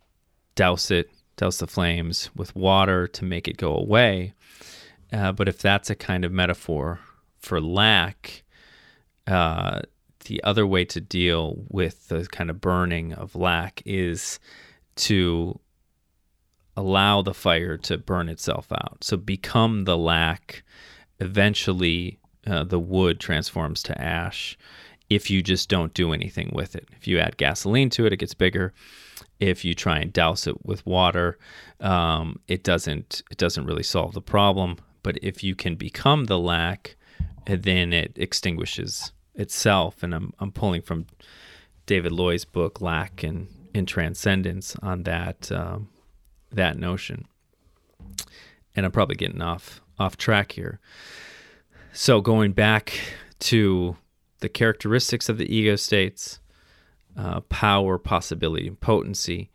douse 0.55 0.90
it, 0.90 1.11
douse 1.37 1.59
the 1.59 1.66
flames 1.66 2.31
with 2.37 2.55
water 2.55 3.09
to 3.09 3.25
make 3.25 3.48
it 3.48 3.57
go 3.57 3.77
away. 3.77 4.33
Uh, 5.12 5.33
but 5.33 5.48
if 5.48 5.59
that's 5.59 5.90
a 5.90 5.94
kind 5.96 6.25
of 6.25 6.31
metaphor 6.31 7.01
for 7.40 7.61
lack, 7.61 8.44
uh, 9.27 9.81
the 10.27 10.42
other 10.44 10.64
way 10.64 10.85
to 10.85 11.01
deal 11.01 11.64
with 11.68 12.09
the 12.09 12.27
kind 12.27 12.48
of 12.48 12.61
burning 12.61 13.12
of 13.12 13.35
lack 13.35 13.83
is 13.85 14.38
to 14.94 15.59
allow 16.77 17.22
the 17.22 17.35
fire 17.35 17.77
to 17.77 17.98
burn 17.98 18.29
itself 18.29 18.70
out. 18.70 18.98
So 19.03 19.16
become 19.16 19.85
the 19.85 19.98
lack. 19.98 20.62
Eventually, 21.18 22.20
uh, 22.46 22.62
the 22.62 22.79
wood 22.79 23.18
transforms 23.18 23.83
to 23.83 24.01
ash 24.01 24.57
if 25.14 25.31
you 25.31 25.42
just 25.42 25.68
don't 25.68 25.94
do 25.94 26.12
anything 26.12 26.51
with 26.53 26.75
it. 26.75 26.88
If 26.96 27.07
you 27.07 27.18
add 27.18 27.37
gasoline 27.37 27.90
to 27.90 28.07
it, 28.07 28.12
it 28.12 28.18
gets 28.18 28.35
bigger. 28.35 28.72
If 29.40 29.64
you 29.64 29.75
try 29.75 29.98
and 29.98 30.12
douse 30.12 30.46
it 30.46 30.64
with 30.64 30.87
water, 30.87 31.38
um, 31.81 32.38
it 32.48 32.62
doesn't 32.62 33.22
it 33.31 33.38
doesn't 33.38 33.66
really 33.66 33.83
solve 33.83 34.14
the 34.14 34.22
problem. 34.22 34.79
But 35.03 35.18
if 35.22 35.42
you 35.42 35.55
can 35.55 35.75
become 35.75 36.27
the 36.27 36.38
lack, 36.38 36.96
then 37.46 37.92
it 37.92 38.12
extinguishes 38.16 39.12
itself. 39.35 40.03
And 40.03 40.14
I'm 40.14 40.33
I'm 40.38 40.53
pulling 40.53 40.83
from 40.83 41.07
David 41.87 42.12
Loy's 42.12 42.44
book 42.44 42.81
Lack 42.81 43.22
and 43.22 43.48
in 43.75 43.87
Transcendence 43.87 44.77
on 44.83 45.03
that 45.05 45.51
um, 45.51 45.88
that 46.51 46.79
notion. 46.79 47.27
And 48.77 48.87
I'm 48.87 48.92
probably 48.92 49.16
getting 49.16 49.42
off 49.42 49.83
off 49.98 50.16
track 50.16 50.53
here. 50.53 50.81
So 51.92 52.20
going 52.20 52.53
back 52.53 52.98
to 53.40 53.96
the 54.42 54.48
characteristics 54.48 55.28
of 55.28 55.38
the 55.38 55.55
ego 55.55 55.76
states, 55.76 56.40
uh, 57.16 57.40
power, 57.42 57.96
possibility, 57.96 58.68
and 58.68 58.81
potency. 58.81 59.50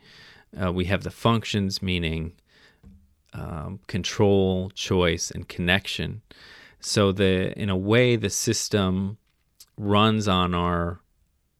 Uh, 0.59 0.71
we 0.71 0.85
have 0.85 1.03
the 1.03 1.11
functions, 1.11 1.81
meaning 1.81 2.33
um, 3.33 3.79
control, 3.87 4.71
choice, 4.71 5.29
and 5.29 5.47
connection. 5.47 6.21
So 6.79 7.11
the 7.11 7.57
in 7.59 7.69
a 7.69 7.77
way, 7.77 8.15
the 8.15 8.29
system 8.29 9.17
runs 9.77 10.27
on 10.27 10.55
our 10.55 11.01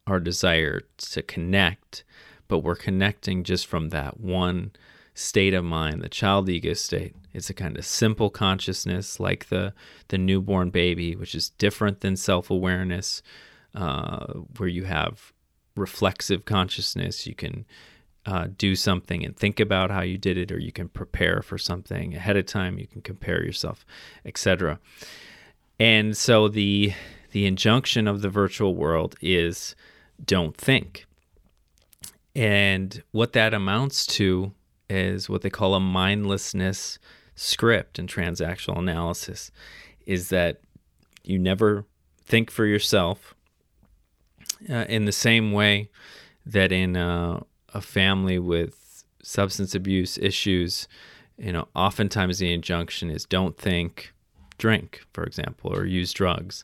our 0.07 0.19
desire 0.19 0.81
to 0.97 1.21
connect, 1.21 2.03
but 2.47 2.59
we're 2.59 2.75
connecting 2.75 3.43
just 3.43 3.67
from 3.67 3.89
that 3.89 4.19
one 4.19 4.71
state 5.17 5.56
of 5.56 5.63
mind, 5.63 6.01
the 6.01 6.10
child 6.10 6.47
ego 6.47 6.73
state. 6.73 7.15
It's 7.34 7.49
a 7.49 7.53
kind 7.53 7.75
of 7.75 7.86
simple 7.86 8.30
consciousness, 8.30 9.19
like 9.19 9.49
the 9.49 9.73
the 10.10 10.17
newborn 10.17 10.69
baby, 10.69 11.15
which 11.15 11.34
is 11.34 11.49
different 11.49 12.01
than 12.01 12.15
self 12.15 12.51
awareness, 12.51 13.23
uh, 13.73 14.25
where 14.58 14.69
you 14.69 14.84
have 14.84 15.34
reflexive 15.75 16.45
consciousness. 16.45 17.25
You 17.25 17.34
can 17.34 17.65
uh, 18.27 18.47
do 18.58 18.75
something 18.75 19.25
and 19.25 19.36
think 19.36 19.60
about 19.60 19.89
how 19.89 20.01
you 20.01 20.19
did 20.19 20.38
it, 20.38 20.51
or 20.51 20.60
you 20.60 20.71
can 20.71 20.88
prepare 20.88 21.41
for 21.41 21.58
something 21.58 22.15
ahead 22.15 22.38
of 22.38 22.45
time. 22.45 22.77
You 22.77 22.88
can 22.88 23.01
compare 23.01 23.43
yourself, 23.43 23.86
etc. 24.23 24.80
And 25.80 26.15
so 26.15 26.47
the 26.47 26.93
the 27.32 27.47
injunction 27.47 28.08
of 28.08 28.21
the 28.21 28.30
virtual 28.30 28.75
world 28.75 29.15
is 29.19 29.75
don't 30.23 30.56
think. 30.56 31.08
And 32.36 33.01
what 33.12 33.34
that 33.34 33.56
amounts 33.56 34.06
to 34.17 34.53
is 34.89 35.30
what 35.30 35.41
they 35.41 35.50
call 35.50 35.76
a 35.76 35.80
mindlessness 35.80 37.00
script 37.36 38.00
in 38.00 38.08
transactional 38.08 38.80
analysis 38.80 39.52
is 40.06 40.30
that 40.30 40.62
you 41.23 41.38
never 41.38 41.86
think 42.23 42.50
for 42.50 42.65
yourself 42.65 43.36
uh, 44.69 44.86
in 44.89 45.06
the 45.06 45.12
same 45.12 45.52
way 45.52 45.89
that 46.45 46.71
in 46.71 46.97
uh, 46.97 47.39
a 47.73 47.82
family 47.82 48.39
with 48.39 49.04
substance 49.21 49.76
abuse 49.76 50.17
issues 50.17 50.88
you 51.38 51.52
know 51.52 51.67
oftentimes 51.76 52.39
the 52.39 52.52
injunction 52.52 53.10
is 53.10 53.26
don't 53.26 53.58
think 53.58 54.13
drink 54.58 55.02
for 55.13 55.23
example 55.23 55.73
or 55.76 55.86
use 55.86 56.12
drugs. 56.13 56.63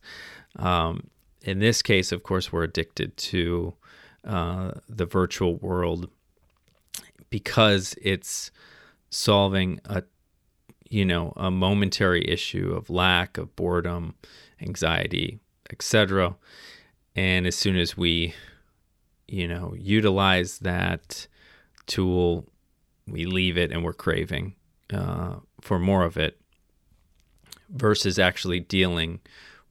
Um, 0.55 1.09
in 1.41 1.59
this 1.59 1.81
case 1.81 2.11
of 2.11 2.23
course 2.23 2.51
we're 2.51 2.63
addicted 2.63 3.15
to 3.17 3.73
uh, 4.25 4.71
the 4.89 5.05
virtual 5.05 5.55
world 5.57 6.09
because 7.33 7.95
it's 7.99 8.51
solving 9.09 9.79
a 9.85 10.03
you 10.87 11.03
know 11.03 11.33
a 11.35 11.49
momentary 11.49 12.23
issue 12.29 12.71
of 12.77 12.91
lack 12.91 13.39
of 13.39 13.55
boredom 13.55 14.13
anxiety 14.61 15.39
etc 15.71 16.35
and 17.15 17.47
as 17.47 17.55
soon 17.55 17.75
as 17.75 17.97
we 17.97 18.35
you 19.27 19.47
know 19.47 19.73
utilize 19.75 20.59
that 20.59 21.25
tool 21.87 22.45
we 23.07 23.25
leave 23.25 23.57
it 23.57 23.71
and 23.71 23.83
we're 23.83 23.93
craving 23.93 24.53
uh, 24.93 25.33
for 25.59 25.79
more 25.79 26.03
of 26.03 26.17
it 26.17 26.39
versus 27.67 28.19
actually 28.19 28.59
dealing 28.59 29.19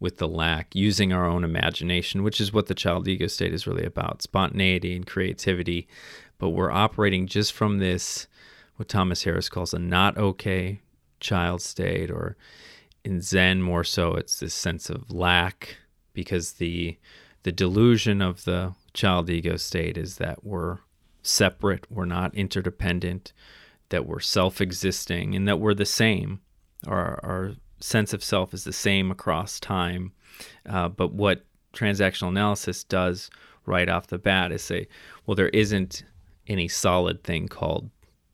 with 0.01 0.17
the 0.17 0.27
lack 0.27 0.75
using 0.75 1.13
our 1.13 1.27
own 1.27 1.45
imagination 1.45 2.25
which 2.25 2.41
is 2.41 2.53
what 2.53 2.67
the 2.67 2.75
child 2.75 3.07
ego 3.07 3.29
state 3.29 3.55
is 3.55 3.69
really 3.69 3.85
about 3.85 4.21
spontaneity 4.21 4.97
and 4.97 5.07
creativity 5.07 5.87
but 6.43 6.51
we're 6.51 6.73
operating 6.73 7.29
just 7.29 7.53
from 7.53 7.79
this 7.79 8.27
what 8.75 8.89
Thomas 8.89 9.23
Harris 9.23 9.49
calls 9.49 9.73
a 9.73 9.79
not 9.79 10.19
okay 10.19 10.81
child 11.21 11.63
state 11.63 12.11
or 12.11 12.37
in 13.05 13.21
zen 13.21 13.63
more 13.63 13.85
so 13.85 14.15
it's 14.15 14.41
this 14.41 14.53
sense 14.53 14.91
of 14.91 15.09
lack 15.13 15.77
because 16.13 16.55
the 16.55 16.99
the 17.45 17.53
delusion 17.53 18.21
of 18.21 18.43
the 18.43 18.75
child 18.93 19.31
ego 19.31 19.57
state 19.57 19.97
is 19.97 20.17
that 20.17 20.45
we're 20.45 20.79
separate 21.23 21.87
we're 21.89 22.05
not 22.05 22.35
interdependent 22.35 23.33
that 23.91 24.05
we're 24.05 24.19
self-existing 24.19 25.37
and 25.37 25.47
that 25.47 25.61
we're 25.61 25.75
the 25.75 25.87
same. 25.87 26.41
Our, 26.89 27.21
our 27.23 27.53
sense 27.79 28.13
of 28.13 28.25
self 28.25 28.53
is 28.53 28.65
the 28.65 28.73
same 28.73 29.13
across 29.13 29.61
time. 29.61 30.13
Uh, 30.69 30.89
but 30.89 31.13
what 31.13 31.45
transactional 31.73 32.29
analysis 32.29 32.83
does 32.83 33.31
right 33.65 33.89
off 33.89 34.09
the 34.09 34.19
bat 34.19 34.51
is 34.51 34.61
say 34.61 34.89
well 35.25 35.37
there 35.37 35.49
isn't 35.51 36.03
any 36.47 36.69
solid 36.69 37.23
thing 37.25 37.49
called 37.49 37.91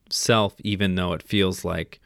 self, 0.09 0.55
even 0.59 0.95
though 0.95 1.13
it 1.13 1.23
feels 1.23 1.63
like, 1.63 1.99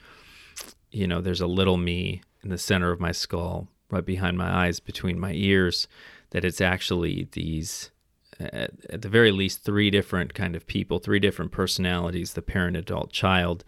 you 0.91 1.07
know, 1.07 1.21
there's 1.21 1.41
a 1.41 1.47
little 1.47 1.77
me 1.77 2.21
in 2.43 2.49
the 2.49 2.57
center 2.57 2.91
of 2.91 2.99
my 2.99 3.11
skull, 3.11 3.67
right 3.89 4.05
behind 4.05 4.37
my 4.37 4.65
eyes, 4.65 4.79
between 4.79 5.19
my 5.19 5.33
ears, 5.33 5.87
that 6.31 6.43
it's 6.43 6.61
actually 6.61 7.27
these, 7.31 7.91
at, 8.39 8.71
at 8.89 9.01
the 9.01 9.09
very 9.09 9.31
least, 9.31 9.63
three 9.63 9.89
different 9.89 10.33
kind 10.33 10.55
of 10.55 10.67
people, 10.67 10.99
three 10.99 11.19
different 11.19 11.51
personalities 11.51 12.33
the 12.33 12.41
parent, 12.41 12.75
adult, 12.75 13.11
child. 13.11 13.63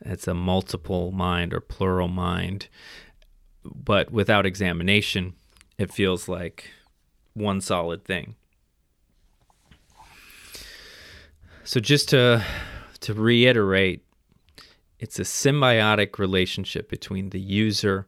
It's 0.00 0.28
a 0.28 0.34
multiple 0.34 1.12
mind 1.12 1.52
or 1.54 1.60
plural 1.60 2.08
mind. 2.08 2.68
But 3.64 4.10
without 4.10 4.46
examination, 4.46 5.34
it 5.78 5.92
feels 5.92 6.28
like 6.28 6.70
one 7.32 7.60
solid 7.60 8.04
thing. 8.04 8.36
So 11.66 11.80
just 11.80 12.10
to 12.10 12.44
to 13.00 13.14
reiterate, 13.14 14.04
it's 14.98 15.18
a 15.18 15.22
symbiotic 15.22 16.18
relationship 16.18 16.90
between 16.90 17.30
the 17.30 17.40
user 17.40 18.06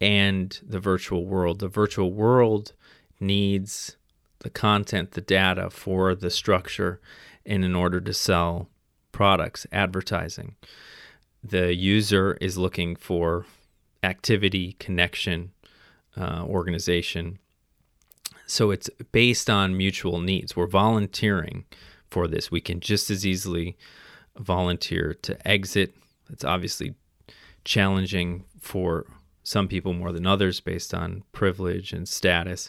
and 0.00 0.58
the 0.64 0.78
virtual 0.78 1.26
world. 1.26 1.58
The 1.58 1.68
virtual 1.68 2.12
world 2.12 2.72
needs 3.18 3.96
the 4.40 4.50
content, 4.50 5.12
the 5.12 5.20
data 5.20 5.70
for 5.70 6.14
the 6.14 6.30
structure 6.30 7.00
and 7.44 7.64
in 7.64 7.74
order 7.74 8.00
to 8.00 8.14
sell 8.14 8.68
products, 9.10 9.66
advertising. 9.72 10.54
The 11.42 11.74
user 11.74 12.38
is 12.40 12.58
looking 12.58 12.94
for 12.94 13.44
activity, 14.04 14.76
connection, 14.78 15.50
uh, 16.16 16.44
organization. 16.44 17.40
So 18.46 18.70
it's 18.70 18.88
based 19.10 19.50
on 19.50 19.76
mutual 19.76 20.20
needs. 20.20 20.54
We're 20.54 20.68
volunteering 20.68 21.64
for 22.10 22.26
this. 22.26 22.50
We 22.50 22.60
can 22.60 22.80
just 22.80 23.10
as 23.10 23.26
easily 23.26 23.76
volunteer 24.36 25.14
to 25.22 25.48
exit. 25.48 25.94
It's 26.30 26.44
obviously 26.44 26.94
challenging 27.64 28.44
for 28.60 29.06
some 29.42 29.68
people 29.68 29.92
more 29.92 30.12
than 30.12 30.26
others 30.26 30.60
based 30.60 30.92
on 30.92 31.24
privilege 31.32 31.92
and 31.92 32.08
status, 32.08 32.68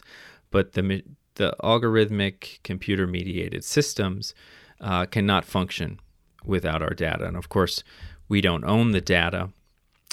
but 0.50 0.72
the 0.72 1.02
the 1.34 1.54
algorithmic 1.62 2.62
computer 2.64 3.06
mediated 3.06 3.64
systems 3.64 4.34
uh, 4.80 5.06
cannot 5.06 5.44
function 5.44 6.00
without 6.44 6.82
our 6.82 6.94
data. 6.94 7.24
And 7.24 7.36
of 7.36 7.48
course, 7.48 7.82
we 8.28 8.40
don't 8.40 8.64
own 8.64 8.92
the 8.92 9.00
data, 9.00 9.50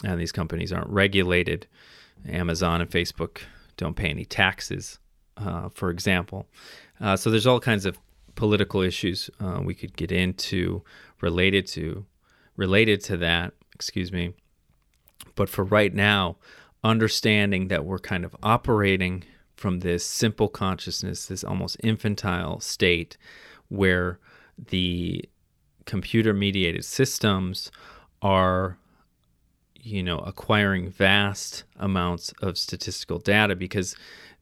and 0.03 0.19
these 0.19 0.31
companies 0.31 0.71
aren't 0.71 0.89
regulated. 0.89 1.67
Amazon 2.27 2.81
and 2.81 2.89
Facebook 2.89 3.41
don't 3.77 3.95
pay 3.95 4.09
any 4.09 4.25
taxes, 4.25 4.99
uh, 5.37 5.69
for 5.69 5.89
example. 5.89 6.47
Uh, 6.99 7.15
so 7.15 7.29
there's 7.29 7.47
all 7.47 7.59
kinds 7.59 7.85
of 7.85 7.97
political 8.37 8.81
issues 8.81 9.29
uh, 9.41 9.59
we 9.61 9.73
could 9.73 9.97
get 9.97 10.11
into 10.11 10.81
related 11.19 11.67
to 11.67 12.05
related 12.55 13.03
to 13.03 13.17
that. 13.17 13.53
Excuse 13.73 14.13
me. 14.13 14.33
But 15.35 15.49
for 15.49 15.63
right 15.63 15.93
now, 15.93 16.37
understanding 16.83 17.67
that 17.67 17.83
we're 17.83 17.99
kind 17.99 18.23
of 18.23 18.35
operating 18.41 19.25
from 19.55 19.79
this 19.79 20.05
simple 20.05 20.47
consciousness, 20.47 21.25
this 21.25 21.43
almost 21.43 21.77
infantile 21.83 22.59
state 22.59 23.17
where 23.67 24.19
the 24.69 25.25
computer 25.85 26.33
mediated 26.33 26.85
systems 26.85 27.71
are 28.21 28.77
you 29.79 30.03
know 30.03 30.17
acquiring 30.19 30.89
vast 30.89 31.63
amounts 31.77 32.33
of 32.41 32.57
statistical 32.57 33.19
data 33.19 33.55
because 33.55 33.95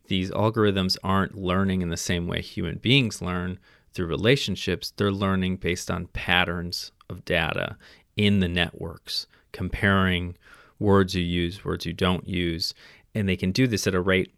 these 0.07 0.31
algorithms 0.31 0.97
aren't 1.03 1.37
learning 1.37 1.81
in 1.81 1.89
the 1.89 1.97
same 1.97 2.25
way 2.27 2.41
human 2.41 2.77
beings 2.77 3.21
learn 3.21 3.59
through 3.95 4.05
relationships 4.05 4.93
they're 4.95 5.11
learning 5.11 5.57
based 5.57 5.89
on 5.89 6.07
patterns 6.07 6.91
of 7.09 7.25
data 7.25 7.77
in 8.15 8.39
the 8.39 8.47
networks 8.47 9.25
comparing 9.51 10.35
words 10.77 11.15
you 11.15 11.23
use 11.23 11.65
words 11.65 11.85
you 11.85 11.93
don't 11.93 12.27
use 12.27 12.73
and 13.13 13.27
they 13.27 13.37
can 13.37 13.51
do 13.51 13.65
this 13.65 13.87
at 13.87 13.95
a 13.95 14.01
rate 14.01 14.31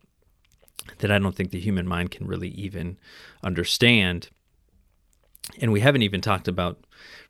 that 0.99 1.11
I 1.11 1.19
don't 1.19 1.35
think 1.35 1.49
the 1.51 1.59
human 1.59 1.87
mind 1.87 2.11
can 2.11 2.27
really 2.27 2.49
even 2.49 2.97
understand 3.43 4.29
and 5.59 5.71
we 5.71 5.79
haven't 5.79 6.03
even 6.03 6.21
talked 6.21 6.47
about 6.47 6.85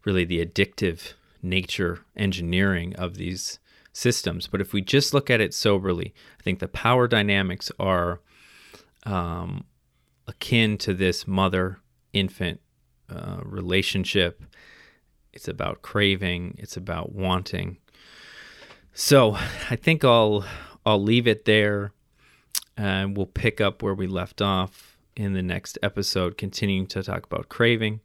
really 0.06 0.26
the 0.26 0.46
addictive 0.46 1.14
nature 1.42 2.00
engineering 2.16 2.96
of 2.96 3.16
these 3.16 3.60
systems. 3.94 4.48
But 4.48 4.62
if 4.62 4.74
we 4.74 4.82
just 4.82 5.14
look 5.14 5.30
at 5.30 5.42
it 5.42 5.54
soberly, 5.54 6.14
I 6.40 6.44
think 6.44 6.60
the 6.60 6.68
power 6.68 7.08
dynamics 7.08 7.72
are 7.80 8.22
um, 9.04 9.66
akin 10.28 10.78
to 10.80 10.94
this 10.94 11.28
mother 11.28 11.80
infant 12.14 12.62
uh, 13.10 13.38
relationship. 13.44 14.44
It's 15.34 15.48
about 15.48 15.82
craving, 15.82 16.56
it's 16.58 16.78
about 16.78 17.14
wanting. 17.14 17.78
So 18.94 19.38
I 19.70 19.76
think 19.76 20.04
I'll 20.04 20.46
I'll 20.86 21.02
leave 21.02 21.28
it 21.28 21.46
there 21.46 21.92
and 22.76 23.16
we'll 23.18 23.26
pick 23.26 23.60
up 23.60 23.82
where 23.82 23.94
we 23.94 24.08
left 24.08 24.42
off 24.42 24.98
in 25.16 25.34
the 25.34 25.42
next 25.42 25.78
episode, 25.82 26.38
continuing 26.38 26.86
to 26.88 27.04
talk 27.04 27.26
about 27.26 27.50
craving, 27.50 28.00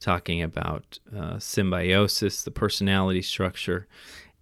talking 0.00 0.42
about 0.42 0.98
uh, 1.16 1.38
symbiosis, 1.38 2.42
the 2.42 2.50
personality 2.50 3.22
structure, 3.22 3.86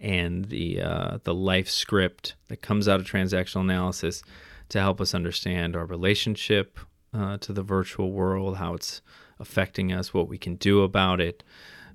and 0.01 0.47
the 0.47 0.81
uh, 0.81 1.19
the 1.25 1.35
life 1.35 1.69
script 1.69 2.35
that 2.49 2.63
comes 2.63 2.89
out 2.89 3.01
of 3.01 3.07
transactional 3.07 3.61
analysis 3.61 4.23
to 4.71 4.81
help 4.81 5.01
us 5.01 5.15
understand 5.15 5.77
our 5.77 5.87
relationship 5.87 6.79
uh, 7.15 7.39
to 7.39 7.53
the 7.53 7.63
virtual 7.63 8.13
world, 8.13 8.57
how 8.57 8.75
it's 8.75 9.01
affecting 9.39 9.93
us, 9.93 10.13
what 10.13 10.29
we 10.29 10.39
can 10.39 10.57
do 10.57 10.83
about 10.83 11.21
it. 11.21 11.43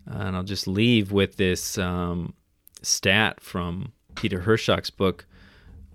and 0.05 0.35
I'll 0.35 0.43
just 0.43 0.67
leave 0.67 1.11
with 1.11 1.37
this 1.37 1.77
um, 1.77 2.33
stat 2.81 3.41
from 3.41 3.91
Peter 4.15 4.41
Hershock's 4.41 4.89
book, 4.89 5.25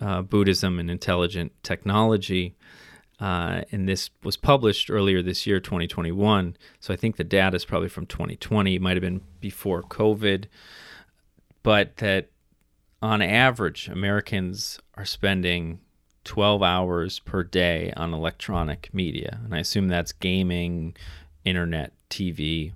uh, 0.01 0.23
Buddhism 0.23 0.79
and 0.79 0.91
Intelligent 0.91 1.53
Technology. 1.63 2.55
Uh, 3.21 3.63
and 3.71 3.89
this 3.89 4.11
was 4.23 4.37
published 4.37 4.91
earlier 4.91 5.23
this 5.23 5.47
year, 5.47 5.61
2021. 5.61 6.57
So 6.81 6.93
I 6.93 6.97
think 6.97 7.17
the 7.17 7.25
data 7.25 7.57
is 7.57 7.65
probably 7.65 7.89
from 7.89 8.07
2020. 8.07 8.75
It 8.75 8.83
might 8.83 8.97
have 8.97 9.03
been 9.03 9.23
before 9.41 9.83
COVID 9.83 10.47
but 11.65 11.97
that 11.97 12.29
on 13.03 13.21
average, 13.21 13.89
Americans 13.89 14.79
are 14.95 15.05
spending 15.05 15.81
12 16.25 16.63
hours 16.63 17.19
per 17.21 17.43
day 17.43 17.93
on 17.97 18.15
electronic 18.15 18.89
media. 18.93 19.41
And 19.45 19.55
I 19.55 19.59
assume 19.59 19.89
that's 19.89 20.13
gaming, 20.13 20.97
internet, 21.45 21.93
TV. 22.11 22.73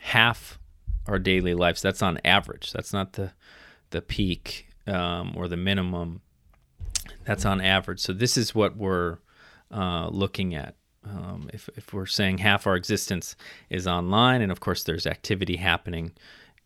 Half 0.00 0.58
our 1.06 1.18
daily 1.18 1.54
lives, 1.54 1.82
that's 1.82 2.02
on 2.02 2.18
average. 2.24 2.72
That's 2.72 2.92
not 2.92 3.14
the, 3.14 3.32
the 3.90 4.02
peak 4.02 4.68
um, 4.86 5.32
or 5.36 5.48
the 5.48 5.56
minimum. 5.56 6.20
That's 7.24 7.44
on 7.44 7.60
average. 7.60 8.00
So 8.00 8.12
this 8.12 8.36
is 8.36 8.54
what 8.54 8.76
we're 8.76 9.18
uh, 9.70 10.08
looking 10.08 10.54
at. 10.54 10.74
Um, 11.04 11.48
if, 11.54 11.70
if 11.76 11.94
we're 11.94 12.06
saying 12.06 12.38
half 12.38 12.66
our 12.66 12.76
existence 12.76 13.34
is 13.70 13.86
online, 13.86 14.42
and 14.42 14.52
of 14.52 14.60
course 14.60 14.82
there's 14.82 15.06
activity 15.06 15.56
happening 15.56 16.12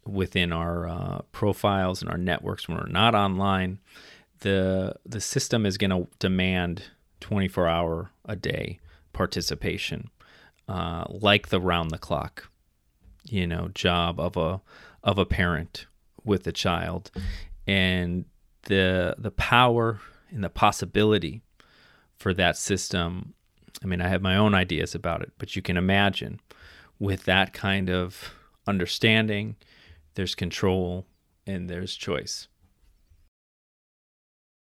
within 0.05 0.53
our 0.53 0.89
uh, 0.89 1.21
profiles 1.31 2.03
and 2.03 2.11
our 2.11 2.19
networks 2.19 2.67
when 2.67 2.77
we're 2.77 2.87
not 2.87 3.15
online, 3.15 3.79
the 4.43 4.95
the 5.07 5.21
system 5.21 5.65
is 5.67 5.79
going 5.79 5.91
to 5.91 6.07
demand 6.19 6.85
24 7.21 7.67
hour 7.69 8.11
a 8.25 8.37
day 8.37 8.79
participation, 9.13 10.11
uh, 10.69 11.05
like 11.09 11.49
the 11.49 11.61
round 11.61 11.91
the 11.91 11.99
clock, 11.99 12.51
you 13.25 13.47
know, 13.47 13.69
job 13.75 14.21
of 14.21 14.37
a 14.37 14.61
of 15.03 15.19
a 15.19 15.25
parent 15.25 15.87
with 16.25 16.47
a 16.47 16.53
child, 16.53 17.11
and 17.67 18.25
the 18.65 19.15
the 19.19 19.31
power 19.31 20.01
and 20.31 20.45
the 20.45 20.51
possibility 20.51 21.43
for 22.17 22.35
that 22.35 22.57
system. 22.57 23.35
I 23.83 23.87
mean, 23.87 24.01
I 24.01 24.09
have 24.09 24.23
my 24.23 24.37
own 24.37 24.55
ideas 24.55 24.95
about 24.95 25.23
it, 25.23 25.33
but 25.39 25.57
you 25.57 25.63
can 25.63 25.77
imagine 25.77 26.41
with 26.99 27.25
that 27.25 27.53
kind 27.53 27.91
of 27.91 28.33
understanding 28.67 29.57
there's 30.15 30.35
control, 30.35 31.07
and 31.47 31.69
there's 31.69 31.95
choice. 31.95 32.49